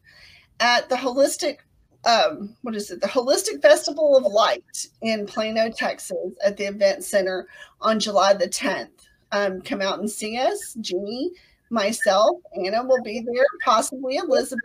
at 0.59 0.89
the 0.89 0.95
Holistic, 0.95 1.59
um, 2.05 2.57
what 2.63 2.75
is 2.75 2.91
it? 2.91 2.99
The 2.99 3.07
Holistic 3.07 3.62
Festival 3.62 4.17
of 4.17 4.25
Light 4.25 4.85
in 5.01 5.25
Plano, 5.25 5.71
Texas, 5.71 6.17
at 6.43 6.57
the 6.57 6.65
Event 6.65 7.05
Center 7.05 7.47
on 7.79 8.01
July 8.01 8.33
the 8.33 8.49
10th. 8.49 8.89
Um, 9.31 9.62
come 9.62 9.81
out 9.81 9.99
and 9.99 10.12
see 10.12 10.38
us. 10.38 10.75
Jeannie 10.81 11.31
myself, 11.69 12.38
Ana 12.57 12.83
will 12.83 13.01
be 13.03 13.21
there, 13.21 13.45
possibly 13.63 14.17
Elizabeth, 14.17 14.59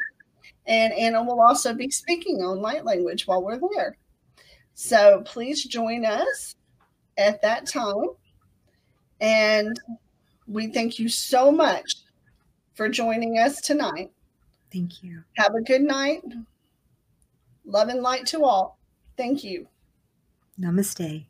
and 0.66 0.92
Ana 0.94 1.22
will 1.22 1.40
also 1.40 1.74
be 1.74 1.90
speaking 1.90 2.42
on 2.42 2.60
light 2.60 2.84
language 2.84 3.26
while 3.26 3.42
we're 3.42 3.60
there. 3.74 3.96
So 4.74 5.22
please 5.24 5.64
join 5.64 6.04
us 6.04 6.56
at 7.18 7.42
that 7.42 7.66
time. 7.66 8.06
And 9.20 9.78
we 10.46 10.68
thank 10.68 10.98
you 10.98 11.08
so 11.08 11.52
much 11.52 11.96
for 12.74 12.88
joining 12.88 13.38
us 13.38 13.60
tonight. 13.60 14.10
Thank 14.72 15.02
you. 15.02 15.22
Have 15.36 15.54
a 15.54 15.62
good 15.62 15.82
night. 15.82 16.22
Love 17.64 17.88
and 17.88 18.02
light 18.02 18.26
to 18.26 18.44
all. 18.44 18.78
Thank 19.16 19.44
you. 19.44 19.68
Namaste. 20.60 21.26